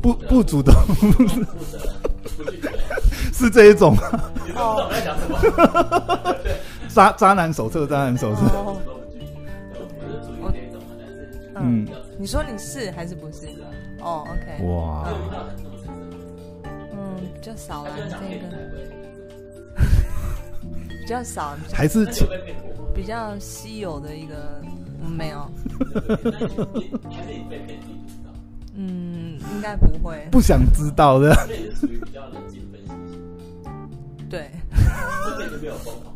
[0.01, 0.72] 不不主动，
[3.32, 4.03] 是这一种吗。
[6.89, 8.43] 渣渣男手册，渣男手册。
[12.24, 13.46] 你说你是还是不是？
[14.00, 14.64] 哦，OK。
[14.64, 15.06] 哇。
[16.64, 18.48] 嗯，比较少了这个，
[20.88, 22.06] 比较少，还是
[22.94, 24.34] 比较稀有的一个。
[25.06, 25.46] 没有。
[28.74, 30.26] 嗯，应该不会。
[30.32, 31.36] 不想知道的。
[34.30, 34.48] 对。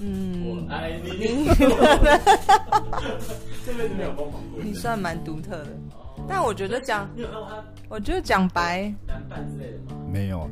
[0.00, 0.44] 嗯。
[0.46, 1.48] 我爱你。
[4.62, 5.70] 你算蛮独特的，
[6.28, 7.08] 但我觉得讲，
[7.88, 8.92] 我觉得讲白。
[10.12, 10.48] 没有。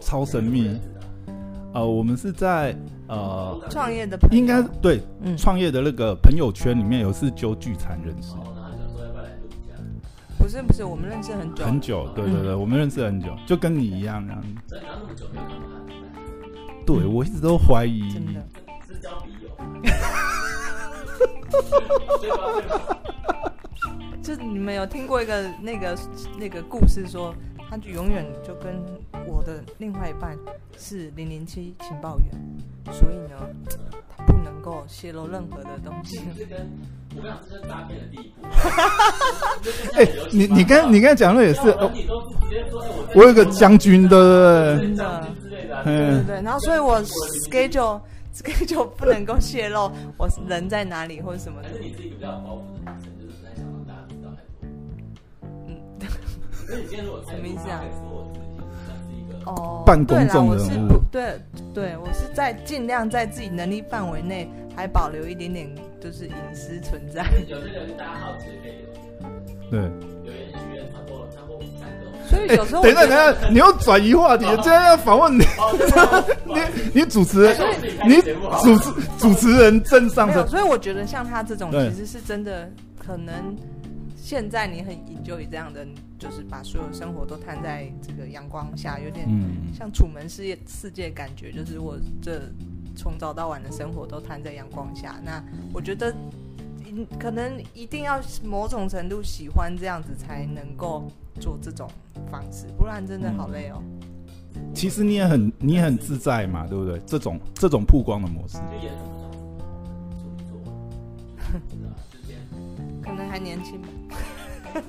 [0.00, 0.80] 超神秘。
[1.72, 2.74] 呃，我们是在。
[3.08, 5.00] 呃，创业的应该对，
[5.36, 8.36] 创业的那个朋友圈里面有是就聚餐认识。
[10.38, 14.44] 不是不是，我们认识很久很久，对对对， 我们认识很久，就跟你一样这样。
[16.86, 18.12] 对，我一直都怀疑。
[18.12, 18.40] 真的。
[24.22, 25.98] 就你们有听过一个那个
[26.38, 27.34] 那个故事说？
[27.70, 28.82] 他就永远就跟
[29.28, 30.36] 我的另外一半
[30.76, 32.26] 是零零七情报员，
[32.92, 33.36] 所以呢，
[34.16, 36.18] 他不能够泄露任何的东西。
[36.18, 36.48] 我跟
[37.14, 38.42] 你讲，这是诈骗的第一步。
[39.94, 41.70] 哎，你你刚你刚才讲的也是，
[43.14, 46.42] 我有个将军的，真的，对对对。
[46.42, 48.00] 然后，所以我 schedule
[48.34, 51.68] schedule 不能够泄露我人在哪里或者什么的。
[51.70, 51.76] 什
[57.38, 57.82] 么意思啊？
[59.46, 61.00] 哦，半公众人物。
[61.10, 61.40] 对
[61.74, 67.24] 对，我是在尽量在自己能力范围内，还保留一点点就是隐私存在。
[67.48, 68.52] 有这个是大家好奇的
[69.70, 69.90] 对。
[72.48, 75.44] 有时候等一下等一下，你又转移话题，这样要访问你，
[76.46, 77.56] 你你主持人，
[78.06, 78.20] 你
[78.62, 80.46] 主持主持人正上的。
[80.46, 83.56] 所以我觉得像他这种，其实是真的可能。
[84.22, 85.84] 现在你很 enjoy 这样的，
[86.16, 89.26] 就是把所有生活都摊在这个阳光下，有点
[89.76, 92.40] 像楚门世界世界感觉，就是我这
[92.94, 95.16] 从早到晚的生活都摊在阳光下。
[95.24, 96.14] 那我觉得，
[97.18, 101.10] 可能一定要某种程度喜欢这样子，才能够
[101.40, 101.88] 做这种
[102.30, 103.82] 方式，不然真的好累哦。
[104.74, 107.00] 其实你也很你也很自在嘛，对不对？
[107.06, 108.58] 这种这种曝光的模式。
[113.02, 113.88] 可能还年轻吧。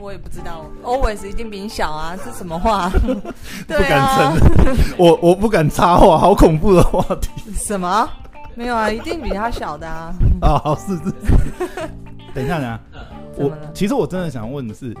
[0.00, 2.16] 我也不知道，always 一定比你小啊！
[2.24, 2.88] 这什么话？
[3.66, 7.30] 不敢承认，我我不敢插话，好恐怖的话题。
[7.52, 8.08] 什么？
[8.58, 10.12] 没有啊，一定比他小的啊！
[10.42, 11.04] 啊，好，是是。
[12.34, 12.80] 等一下，等一下，
[13.36, 14.92] 我其实我真的想问的是，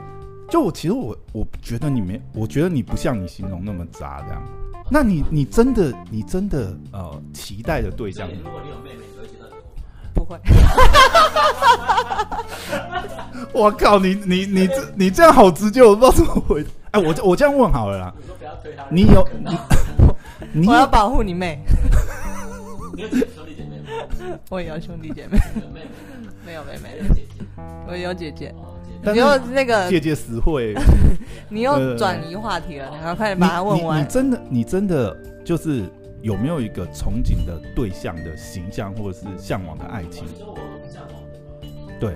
[0.48, 4.40] 就我其实我我觉得你没，我觉得你不像你形容那么渣这样。
[4.88, 8.28] 那你你真的你真的呃期待的对象？
[8.28, 9.04] 如果你有妹妹。
[9.10, 9.50] 你会觉得
[10.14, 10.38] 不会，
[13.60, 13.98] 我靠！
[13.98, 16.64] 你你你这你这样好直接，我不知道怎么回。
[16.92, 18.14] 哎，我我这样问好了啦。
[18.88, 19.28] 你有
[20.52, 21.58] 你， 我要保护你妹。
[24.50, 25.38] 我也有兄弟姐妹。
[26.44, 27.02] 没有妹妹，
[27.88, 28.54] 我有姐姐。
[29.02, 30.74] 你又那个姐姐实惠，
[31.48, 34.02] 你又转移话题了，然后快点把它问完。
[34.02, 35.84] 你真的，你真的就是。
[36.20, 40.26] 有没有一个憧憬的对象的形象，或者是向往的爱情？
[42.00, 42.12] 对。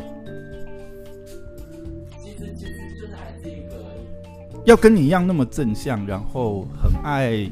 [4.64, 7.48] 要跟你一样那么正向，然后很爱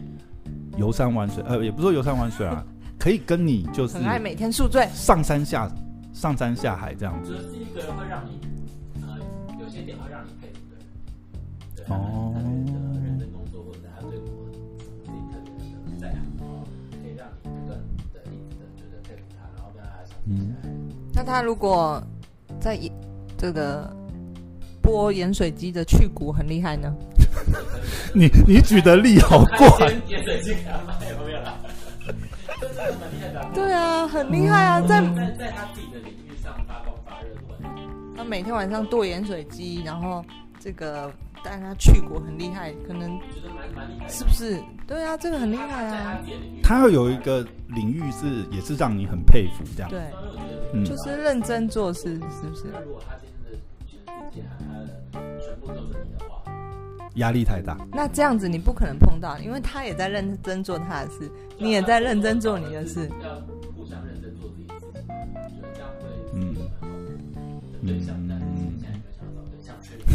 [0.76, 2.66] 游山玩水，呃，也不是说游山玩水啊，
[3.00, 5.66] 可以跟你就是很爱每天宿醉，上山下
[6.12, 7.34] 上山下海这样子。
[11.88, 12.34] 哦。
[13.02, 15.50] 认真工作，或者他对我自己特别
[15.94, 16.20] 的在行，
[17.02, 17.80] 可以让你不断
[18.12, 20.70] 的一直的觉得佩服他，然后跟他相处起来。
[21.14, 22.02] 那他如果
[22.60, 22.78] 在
[23.38, 23.90] 这个
[24.82, 26.94] 剥盐水鸡的去骨很厉害呢？
[28.14, 29.94] 你你举的例好怪。
[33.54, 37.28] 对啊，很厉害啊，在在在他自己的领域上发光发热。
[38.16, 40.24] 他每天晚上剁盐水鸡，然后
[40.58, 41.10] 这个
[41.42, 43.18] 但他去过很厉害，可能
[44.08, 44.60] 是不是？
[44.86, 46.20] 对啊，这个很厉害啊。
[46.62, 49.88] 他要有一个领域是也是让你很佩服这样。
[49.90, 50.00] 对，
[50.74, 52.64] 嗯，就是认真做事，是不是？
[57.14, 63.10] 压力太大，那这样子你不可能碰到，因为他也在认真做他的事，你也在认真做你的事。
[63.22, 63.34] 要
[63.76, 64.86] 互相认真做自己的事，
[65.74, 66.54] 这样会嗯
[67.84, 68.88] 对象，但是现在
[69.18, 70.06] 想到对象确定。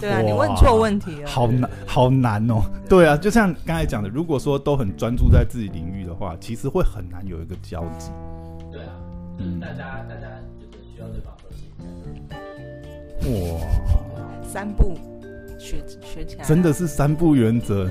[0.00, 2.62] 对啊，你问错问题了，好难，好难哦。
[2.88, 8.10] 对啊，就像刚才讲的，如果说都很专注在自己领域的话，其实会很难有一个交集。
[8.70, 8.92] 对啊，
[9.38, 10.28] 嗯，大家大家
[10.60, 11.66] 就是需要对方和谐。
[13.30, 14.07] 哇。
[14.58, 14.98] 三步
[15.56, 17.88] 学学起来，真的是三步原则。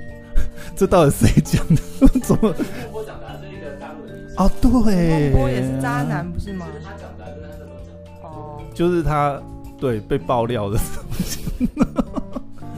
[0.74, 1.82] 这到底谁讲的？
[2.24, 2.54] 怎么？
[2.90, 4.34] 我讲的是一个大陆人。
[4.38, 6.66] 哦，对，波也是渣男，不是吗？
[6.82, 8.30] 他讲的，跟他怎么讲？
[8.30, 9.38] 哦，就是他
[9.78, 11.04] 对被爆料的时候。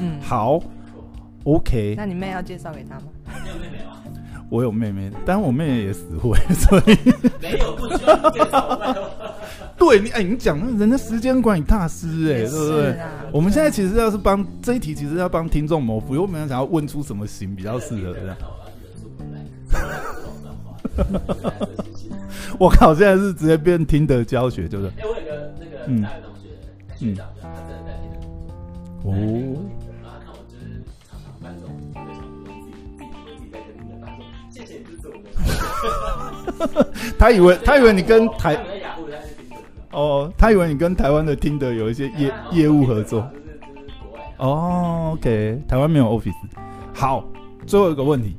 [0.01, 0.61] 嗯， 好
[1.45, 1.95] ，OK。
[1.97, 3.03] 那你妹要介绍给他吗？
[3.45, 4.02] 你有妹妹吗？
[4.53, 6.99] 我有妹妹，但我妹妹也死会，所以
[7.41, 8.79] 没有不需要介绍。
[9.79, 12.95] 对你，哎，你讲人家时间管理大师，哎，对不对？
[13.33, 18.37] 我们现在其实要是帮这一题，其实要帮听众谋福，因为我们想要问出什么型比较适合这样。
[22.61, 24.93] 我靠，现在是直接变听的教学，对不对？
[24.99, 26.51] 哎，我有个那个大学同学，
[27.07, 28.27] 学长，他真的在听的。
[29.05, 29.11] 哦。
[37.19, 38.59] 他以为他以为你跟台。
[39.91, 43.29] 哦，他以为你跟台湾的听的有一些业业务合作。
[44.39, 46.33] 哦，OK，台湾没有 Office。
[46.95, 47.25] 好，
[47.67, 48.35] 最后一个问题，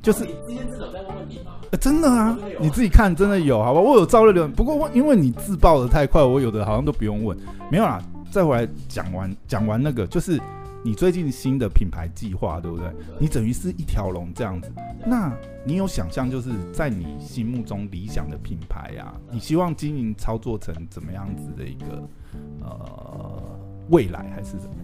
[0.00, 1.52] 就是今天至少在问问题吗？
[1.78, 3.80] 真的啊，你自己看，真的有，好吧？
[3.80, 7.36] 我有招了留言，不过我因为你自爆的太快，我有的好像都不用问。
[7.70, 10.40] 没有啦，再回来讲完讲完那个，就是。
[10.84, 12.92] 你最近新的品牌计划，对不对？
[13.18, 14.70] 你等于是一条龙这样子。
[15.06, 22.06] 那你有想象，就是在你心目中理想的品牌啊，你希望经营操作成怎么样子的一个
[22.60, 23.58] 呃
[23.88, 24.74] 未来，还是什么？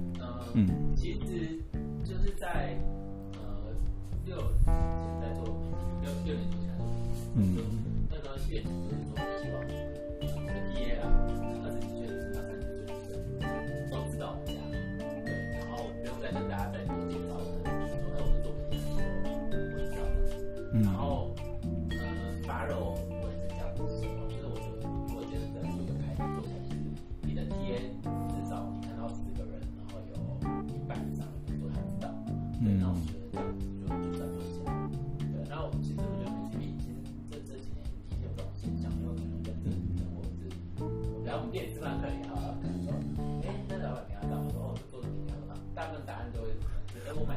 [0.55, 1.61] 嗯，其实
[2.03, 2.77] 就是在
[3.35, 3.41] 呃
[4.25, 5.45] 六年前在做
[6.03, 6.61] 六六年前
[7.37, 7.57] 嗯，
[8.09, 9.50] 那个月就是说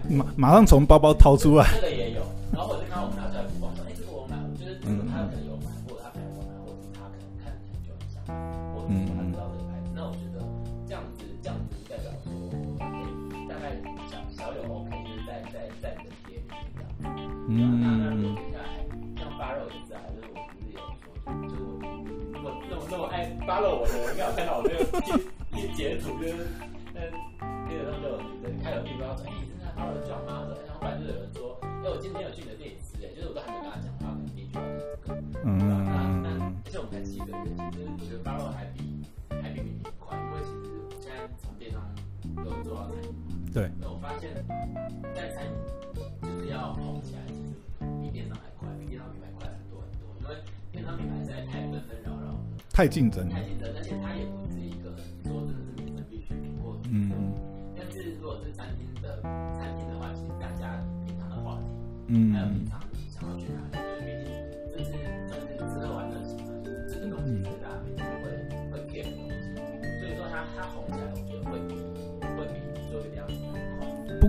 [0.09, 1.67] 马马上从包包掏出来。
[1.75, 2.21] 这个也有，
[37.73, 39.01] 七个月，其实我觉得发肉还比
[39.41, 41.81] 还比明明快，因为其实我现在从电商
[42.37, 43.09] 有做到餐饮。
[43.51, 43.71] 对。
[43.81, 44.29] 那我发现，
[45.15, 45.51] 在餐饮
[46.21, 47.57] 就是要红起来，其实
[47.99, 50.37] 比电商还快，比电商品牌快很多很多，因为
[50.71, 52.37] 电商品牌实在太纷纷扰扰，
[52.69, 54.93] 太竞争，太竞争，而且它也不是一个
[55.25, 57.09] 说真的是民生必需品或嗯。
[57.75, 59.21] 但是如果是餐厅的
[59.57, 61.65] 餐厅的话，其实大家平常的话题，
[62.13, 62.72] 嗯，还有平常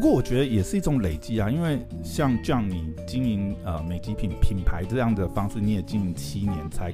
[0.05, 6.93] 过我觉得也是一种累积啊，因为像这样你经营呃美极品品牌这样的方式，你也经营七年才。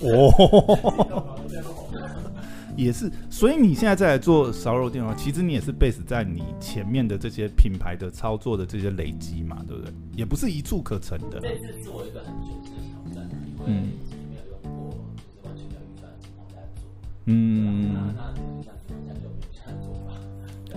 [0.00, 1.34] 哦。
[2.74, 9.92] 也是，所以你现在再来做烧肉店的话，其实你也是 base 在你前面的这些品牌的操作的这些累积嘛，对不对？
[10.16, 11.38] 也不是一蹴可成的。
[11.40, 14.94] 这次是我一个很久的挑战，因为以前没有用过，
[15.24, 16.82] 就是完全没有预算的情况下做。
[17.26, 18.14] 嗯。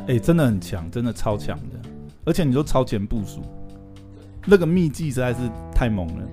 [0.07, 1.89] 哎，真的很强，真的超强的，
[2.25, 3.41] 而且你都超前部署，
[4.45, 5.39] 那个秘技实在是
[5.73, 6.27] 太猛了。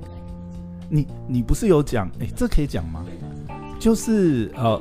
[0.89, 2.11] 你你不是有讲？
[2.21, 3.05] 哎，这可以讲吗？
[3.79, 4.81] 就是呃。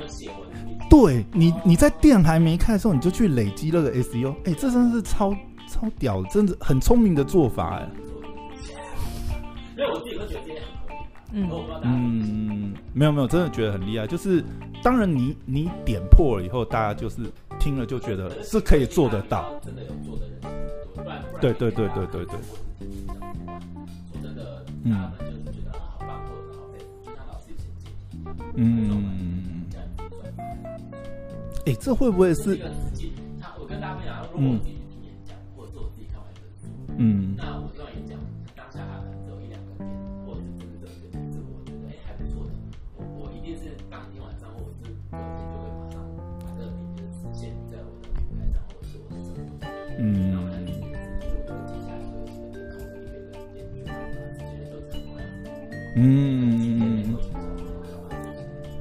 [0.90, 5.34] 对你，你在店还没开的时候，你就去累积那个 SEO，哎，这真的是超
[5.68, 7.88] 超屌，真的很聪明的做法哎。
[11.32, 11.50] 嗯
[11.82, 14.06] 嗯，没有没有，真的觉得很厉害。
[14.06, 14.42] 就是
[14.82, 17.22] 当然你你点破了以后，大家就是
[17.58, 19.60] 听了就觉得是可以做得到。
[19.64, 20.40] 真的有做的人，
[21.40, 22.38] 对对对对对对。
[24.22, 25.10] 真的，嗯。
[28.54, 29.64] 嗯。
[31.66, 32.56] 哎，这会不会是？
[33.38, 36.66] 他，我跟大家分享，如果我自己听演讲，或者是我自己看完一本书，
[36.96, 37.60] 嗯，那
[49.98, 50.38] 嗯，
[55.96, 57.16] 嗯。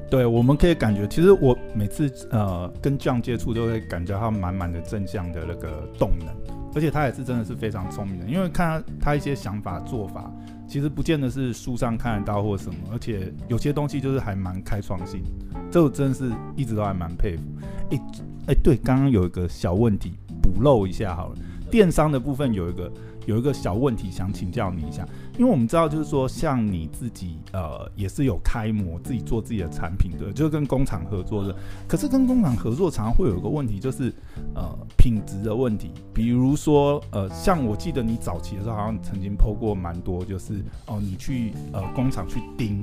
[0.09, 6.29] 对，我们可以感觉，其实我每次呃跟 John 接触，都会感觉他满满的正向的那个动能，
[6.73, 10.31] 而且他也是真的是非常聪明的，因为看他他一些想法做法，
[10.65, 15.21] 其实不见得是书上看得到或什么，而且有些东西就是还蛮开创性，
[15.69, 17.43] 这我真是一直都还蛮佩服。
[17.91, 17.99] 哎
[18.47, 20.13] 哎，对，刚刚有一个小问题
[20.53, 21.35] 补漏一下好了，
[21.69, 22.91] 电商的部分有一个。
[23.27, 25.05] 有一个小问题想请教你一下，
[25.37, 31.53] 因为我们知道，就是说，像你自己，呃，也是有开模，自己做自己的产品的，就是跟工厂合作的。
[31.89, 34.13] 可是跟工厂合作，常常会有一个问题，就是
[34.55, 34.63] 呃，
[34.97, 35.91] 品质的问题。
[36.13, 42.81] 比如说，呃，像我记得你早期的时候，好像曾经剖过蛮多，就是哦、你去呃工厂去盯。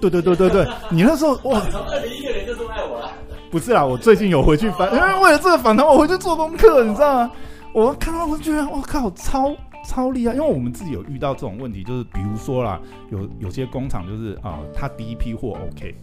[0.00, 3.12] 对对对对对，你那时候哇，从二零一六年就这么爱我了。
[3.50, 7.32] 不是啦，我最近有回去翻，因为为了这个访谈，我回去做功课，你知道吗？
[7.72, 9.54] 我看到我就觉得我靠，超
[9.86, 10.34] 超厉害！
[10.34, 12.80] 因为我们自己有遇到这种问题，就是比如说啦，
[13.10, 15.94] 有有些工厂就是啊、呃，他第一批货 OK，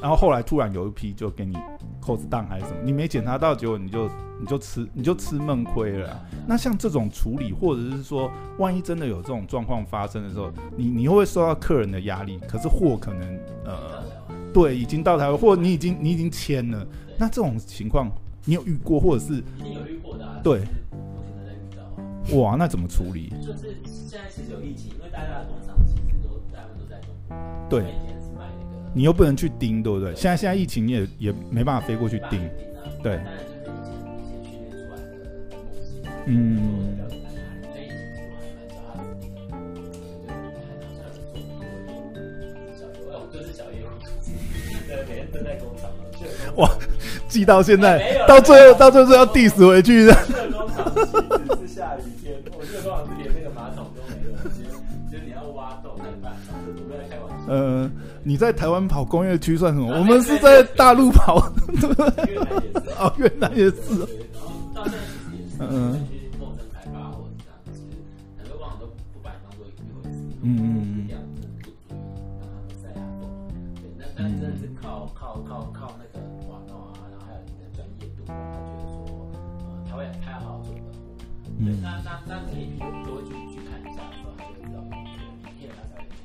[0.00, 1.56] 然后后来突然有一批就给你
[2.00, 4.08] cost down 还是什么，你没检查到，结果你就
[4.40, 6.20] 你就吃你就吃闷亏了。
[6.46, 12.40] 那像这种处理，或者是说，万一真的有这种状况发生的时候，你你会不会受到客人的压力？
[12.48, 14.02] 可是货可能呃，
[14.52, 16.86] 对，已经到台湾，或者你已经你已经签了，
[17.18, 18.10] 那这种情况
[18.44, 20.62] 你有遇过，或者是已经有遇过的、啊，对。
[22.34, 23.30] 哇，那怎么处理？
[23.44, 27.68] 就是现在其实有疫情，因为大家的工厂其实都大部分都在中国。
[27.68, 27.94] 对。
[28.94, 30.14] 你又不能去盯，对不对？
[30.14, 32.38] 现在现在疫情也也没办法飞过去盯。
[33.02, 33.18] 对。
[36.26, 36.98] 嗯。
[46.56, 46.70] 哇，
[47.28, 50.12] 记到现在，到最后到最后要 diss 回去的。
[51.66, 54.68] 下雨天，我这个工厂是连那个马桶都没有，其实
[55.10, 56.32] 其实你要挖洞怎么办？
[56.66, 57.52] 我不在开玩笑。
[57.52, 57.90] 呃，
[58.22, 59.96] 你在台湾跑工业区算什么？
[59.98, 61.40] 我们是在大陆跑，
[61.80, 62.36] 对？
[62.98, 63.74] 哦，越南也是。
[64.34, 67.80] 然后到现在其实也是，嗯，去陌生开发或者这样，其实
[68.38, 70.16] 很多工厂都不把你当做一回事。
[70.42, 70.91] 嗯嗯
[81.58, 84.92] 对，那那那每一批都会去去看一下，然后他就会知道明
[85.58, 86.16] 天他才会去。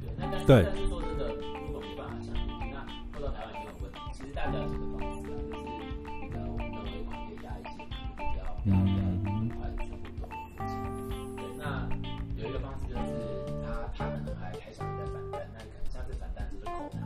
[0.00, 2.80] 对，那但是但是说真的，如果没办法相信，那
[3.12, 4.00] 回到台湾也有问题。
[4.12, 5.52] 其实大家有几个方式啊，就是
[6.32, 7.84] 呃，我们的尾款可以压一些，
[8.16, 8.76] 比较比较
[9.58, 10.24] 快的速度做
[10.64, 11.04] 事情。
[11.36, 11.84] 对，那
[12.40, 13.12] 有一个方式就是
[13.60, 17.04] 他他可能还还想再返单，那你可能下次返单就是扣他？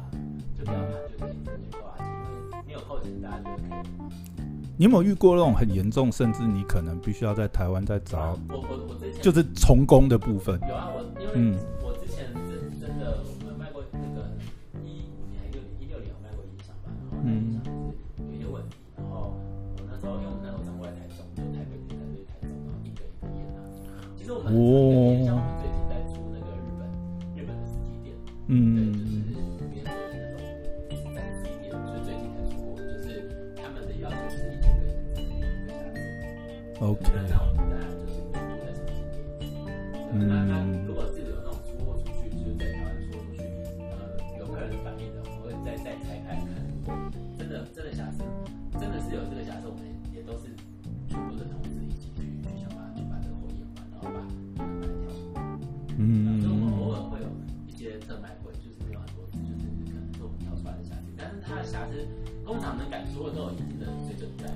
[0.55, 4.34] 就不要谈，就可以直接扣下去，因为你有扣钱，大家就可以。
[4.77, 8.37] 你有没有遇过那种很严重，甚至你可能必须要在台湾再找？
[9.23, 10.61] 就是重工的部分。
[10.69, 11.59] 有啊，我因为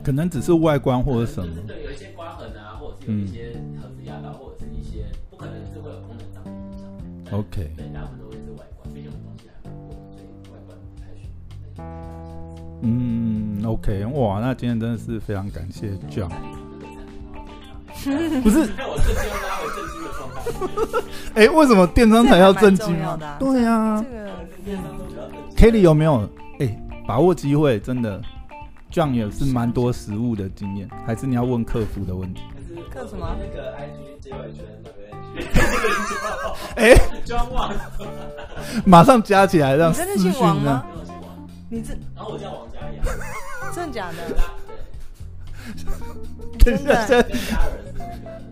[0.09, 1.55] 可能只是外观或者什么。
[1.67, 6.89] 对，有一些刮痕啊，或者是有一些盒子压到，或者是一些不可能是会有功能上的影响。
[7.39, 7.71] OK。
[7.77, 11.29] 对，大部分都会是外观，毕竟我们东西还蛮贵，所以外观不太需
[11.77, 11.85] 要。
[12.81, 16.31] 嗯，OK，哇，那今天真的是非常感谢 John。
[18.43, 20.41] 不是，那我正经要拉回正经的状态。
[21.37, 23.19] 哎、欸，为什么电商才要正经啊？
[23.21, 24.03] 啊对呀、啊，
[24.65, 24.79] 这个
[25.55, 26.27] Kelly 有没有？
[26.61, 28.23] 哎、欸，把握机会，真的
[28.99, 32.43] ，John 也是蛮多食物的经验，还是你要问客服的问题？
[32.91, 33.37] 客什么？
[33.39, 35.09] 那个 IG 结尾圈哪边？
[36.77, 36.95] 哎
[37.25, 37.81] ，John 忘了，
[38.85, 40.13] 马上加起来让私讯呢？
[40.19, 40.85] 你真的姓王吗？
[41.71, 43.03] 你这，然后我叫王嘉雅，
[43.75, 44.17] 真的假的？
[46.65, 47.29] 等一下，真的，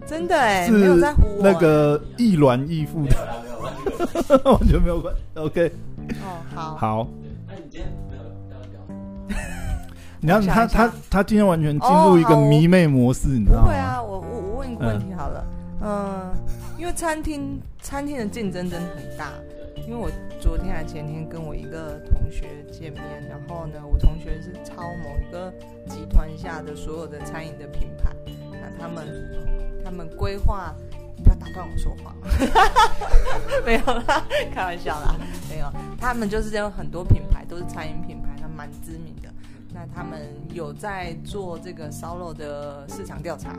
[0.06, 3.16] 真的哎，没有在乎我那个亦卵亦父的，
[4.44, 5.14] 完全 没有关。
[5.34, 5.72] OK，
[6.22, 7.08] 哦，好，好。
[7.48, 8.78] 那你今天没有刚刚聊？
[10.26, 13.62] 你看他他他今天完全进入一个迷妹模式，你知道吗？
[13.62, 15.46] 不会啊，我我我问一个问题好了，
[15.80, 16.34] 嗯，
[16.76, 19.32] 因为餐厅餐厅的竞争真的很大。
[19.86, 20.10] 因为我
[20.40, 25.52] 昨天还前天跟我一个同学见面，然后呢，我同学是超某一个
[25.86, 28.10] 集团下的所有的餐饮的品牌，
[28.50, 29.06] 那他们
[29.84, 30.74] 他们规划，
[31.22, 32.16] 不要打断我说话，
[33.64, 35.14] 没有啦，开玩笑啦，
[35.48, 39.28] 没有，他们就是有很多品牌都是餐饮品牌，他蛮知名的，
[39.76, 40.22] 那他们
[40.54, 43.54] 有在做这个烧肉的市场调查。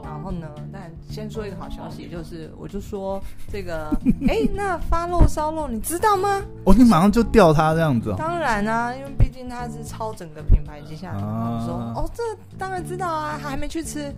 [0.00, 0.46] 然后呢？
[0.72, 3.20] 但先说一个好消息，就是我就说
[3.52, 3.90] 这个，
[4.28, 6.40] 哎，那发肉烧肉你知道吗？
[6.64, 8.14] 哦，你马上就调他这样子哦。
[8.16, 11.18] 当然啊，因为毕竟他是超整个品牌旗下的。
[11.18, 12.22] 啊、说哦，这
[12.56, 14.10] 当然知道啊，还没去吃。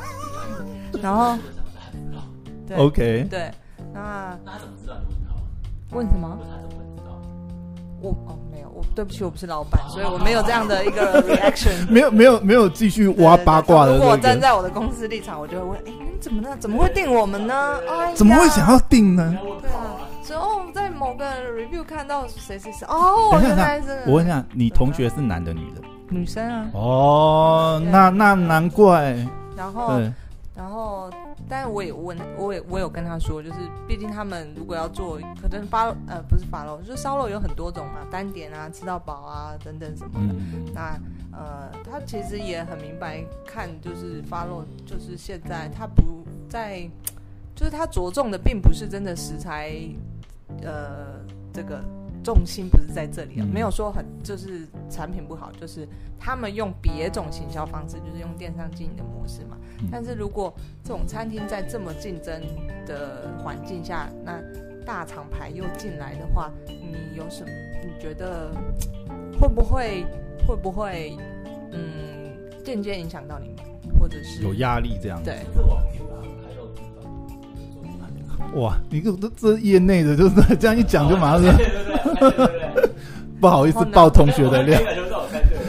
[1.00, 1.36] 然后，
[2.66, 3.52] 对，OK，对，
[3.92, 5.14] 那那他怎么知道你
[5.94, 6.08] 问他？
[6.08, 6.38] 问什么？
[8.00, 13.98] 我哦，没有，我对不起，我不是老板，所以我没有这样的一个 reaction， 没有没有没有继续挖八卦的、这个。
[13.98, 16.56] 如果我站在我的公司立场，我就会问：哎，你怎么呢？
[16.60, 17.78] 怎么会定我们呢？
[17.88, 19.36] 哎，怎么会想要定呢？
[19.60, 24.02] 对啊，所以哦，在某个 review 看到谁谁谁哦，原来是。
[24.06, 25.80] 我问一下，你同学是男的女的？
[26.10, 26.66] 女生啊。
[26.72, 29.16] 哦，那那难怪。
[29.56, 30.00] 然后，
[30.54, 31.10] 然后。
[31.48, 40.34] 但是我也问，我也我有跟他说，就是毕竟他们如果要做，可能发呃不是发肉，就是烧肉有很多种嘛，单点啊，吃到饱啊等等什么的。
[40.34, 41.00] 嗯、那
[41.32, 46.02] 呃，他其实也很明白，看就是发肉，就是现在他不
[46.48, 46.88] 在，
[47.54, 49.72] 就是他着重的并不是真的食材，
[50.62, 51.20] 呃，
[51.52, 51.82] 这个。
[52.24, 55.88] 重心不是在这里啊，没有说很就是产品不好，就是
[56.18, 59.56] 他们用别种行销方式，就是用电商经营的模式嘛。
[59.90, 60.52] 但是如果
[60.82, 62.40] 这种餐厅在这么竞争
[62.86, 64.40] 的环境下，那
[64.84, 67.50] 大厂牌又进来的话，你有什么？
[67.82, 68.50] 你觉得
[69.40, 70.04] 会不会
[70.46, 71.16] 会不会
[71.72, 72.32] 嗯
[72.64, 75.22] 间接影响到你们，或者是有压力这样？
[75.22, 75.38] 对。
[78.54, 81.54] 哇，你这这这业内的，就是这样一讲就马上，
[83.38, 84.80] 不好意思爆同学的料，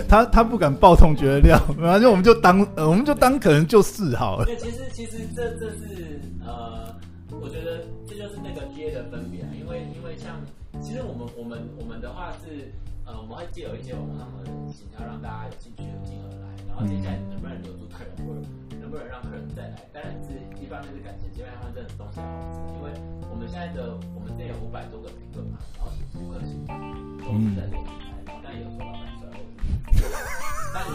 [0.09, 4.45] 他他不敢爆同学的料， 反正我们就当呃我们就当可能就是好了。
[4.45, 6.89] 对其实其实这这是呃，
[7.29, 10.41] 我觉得这就是那个 TA 的分别啊，因为因为像
[10.81, 12.73] 其实我们我们我们的话是
[13.05, 18.41] 呃我们会借有一些网络上的形象让大家有兴趣的进而来，然后接下来能不能留住客人，或者
[18.81, 22.25] 能不能让客人再来，当然是一方面是感谢，另外一方面真的东西好。
[22.73, 22.89] 因为
[23.29, 27.77] 我们现在的我们这有五百多个评论嘛，然后五颗星都是在做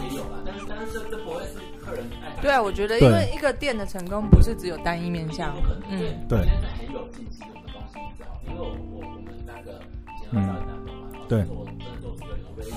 [0.03, 2.41] 也有啦，但是但是这这不会是客人爱。
[2.41, 5.55] 对啊，我觉得因为一个店的成功不是只有单一面向，
[5.89, 12.75] 嗯，对，现在很有信心，的东西比较好，因为我我我们那个以前老板讲嘛，然后做真的做出个有唯一的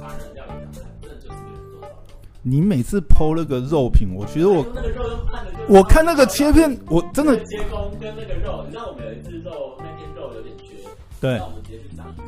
[0.00, 1.94] 他人料理上来，真的就是有人做到了。
[2.42, 4.64] 你每次 PO 那个肉品，我觉得我
[5.68, 10.64] 我看那个切片，我真的切工跟那个肉，你知道我们有一次肉那天肉有点缺，
[11.20, 12.20] 对，那我们直接去上一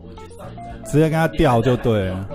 [0.00, 0.54] 我们去上一
[0.84, 2.28] 次直接跟他掉就对了，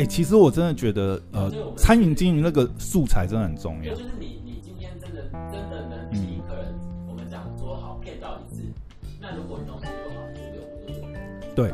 [0.00, 3.94] 哎，其实我真的觉得呃，餐饮经营那个素材真的很重要。
[3.94, 5.22] 就是你你今天真的
[5.52, 6.74] 真的能替客人，
[7.06, 8.62] 我们讲做好骗到一次，
[9.20, 10.26] 那如果东西又好。
[11.54, 11.70] 对。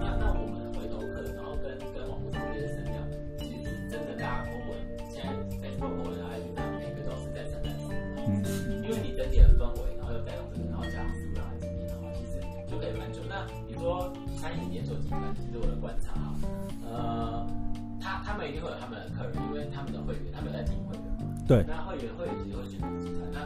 [18.48, 21.64] 一定会有他们的客人，因为他们的会员，他们在进会员嘛对。
[21.66, 23.38] 那会员会员其实会选择集团，那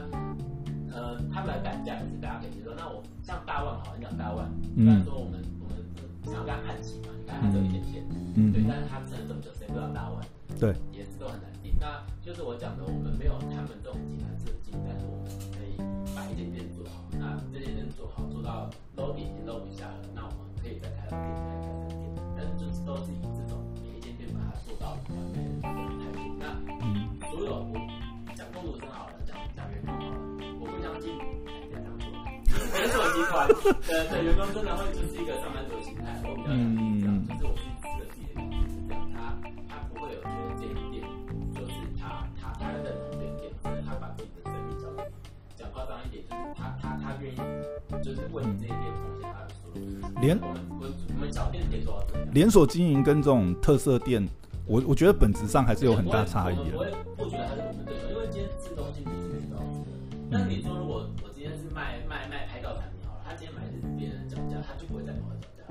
[0.95, 2.75] 呃他们的单价也是大家可以接受。
[2.75, 5.81] 那我像大万好，你讲大万，虽然说我们我们
[6.25, 8.05] 想要跟他看齐嘛，你看他只有一点点，
[8.37, 10.21] 嗯，对，但是他撑了这么久，谁不知道大万？
[10.59, 11.73] 对，也是都很难定。
[11.81, 15.79] 那就是我讲的，我们没有他们这种集团设计，但是我们可以
[16.13, 17.07] 把一点点做好。
[17.17, 22.11] 那这些店做好，做到 loading 已经 load 不下了，那我们可以再开店，再开三店。
[22.37, 23.13] 但是就是都是
[26.39, 26.47] 那
[26.83, 27.75] 嗯，所有我
[28.35, 30.17] 讲工读生好了，讲讲员工好了，
[30.61, 31.13] 我不相信。
[32.73, 33.55] 连锁集团的
[34.11, 39.37] 的员工真的会就是一个上班族的心态，我比较相信这样，就是我去设计的原因是这样，他
[39.69, 41.05] 他不会有觉得这一店
[41.53, 45.13] 就是他他他认同这一店，或者他把自己的生命交给你。
[45.57, 47.37] 讲夸张一点，就是他他他愿意，
[48.03, 49.81] 就是为你这一店奉献他的所有。
[50.23, 52.29] 连我们我我们小店可以做到这样。
[52.33, 54.27] 连锁经营跟这种特色店，
[54.71, 56.79] 我我觉得本质上还是有很大差异的。
[56.79, 59.91] 我也不觉得他是我们对手，因为今天吃东西你是可以知道吃的。
[60.31, 65.67] 但是你说如果我今天是卖卖卖拍照产品好了，他今天买的是别人讲价，他就不会再跟我讲价，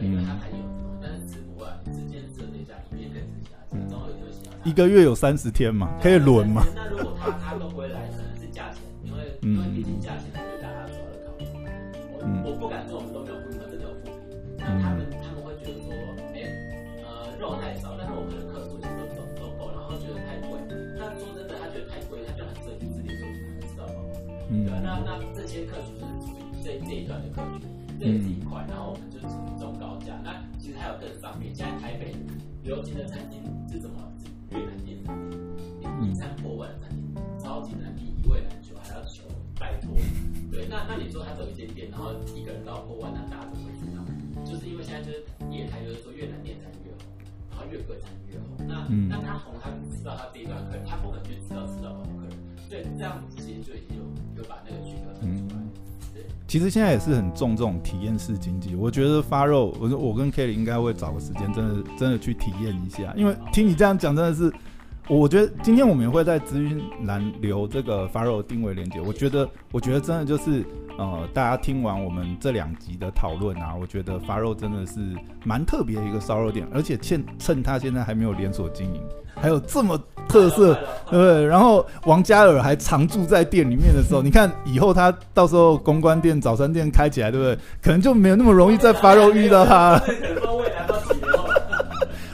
[0.00, 0.56] 对，因为他还有。
[0.96, 4.56] 但是吃不完，你今天吃的这家，一天可以吃下，总有一个喜欢。
[4.64, 6.64] 一个月有三十天嘛，可以轮嘛。
[6.72, 6.87] 那
[56.78, 58.76] 现在也是很重这种体验式经济。
[58.76, 63.12] 我觉得发肉，我我跟 Kelly 应该会找个时间，真的真的去体验一下。
[63.16, 64.48] 因为听你这样讲，真的是，
[65.08, 69.00] 我觉得今天我们也会在资讯栏留这个发肉定位链接。
[69.00, 70.62] 我觉得，我觉得真的就是，
[70.98, 75.00] 呃，大家听完我们这两集的讨论啊，我觉得发肉真的是
[75.44, 79.00] 蛮特别的一个烧肉店，而且趁趁他现在还没有连锁经营。
[79.40, 79.98] 还有这么
[80.28, 80.74] 特色，
[81.08, 81.46] 对不对？
[81.46, 87.56] 然后王嘉尔还常住在店里面的时候，你看以后他到时候公关店、早餐店开起来，对不对？
[87.80, 90.02] 可能就没有那么容易在发肉遇到他了。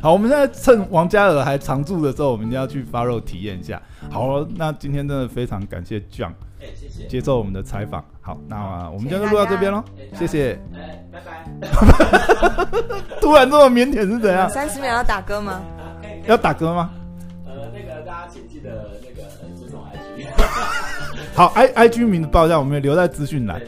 [0.05, 3.81] 好，我们现在趁王嘉尔还常驻的时候，我们就要去发肉体验一下。
[4.10, 6.32] 好，那今天真的非常感谢 John，
[7.09, 8.05] 接受我们的采访。
[8.20, 9.82] 好，那我们今天就录到这边喽，
[10.12, 10.59] 谢谢，
[11.10, 11.47] 拜拜。
[13.18, 14.47] 突然这么腼腆是怎样？
[14.51, 15.62] 三十秒要打歌吗？
[16.26, 16.90] 要打歌吗？
[17.47, 19.26] 呃，那个大家请记得那个
[19.59, 20.28] 追踪 IG。
[21.35, 23.59] 好，I I G 名字报一下，我们留在资讯栏。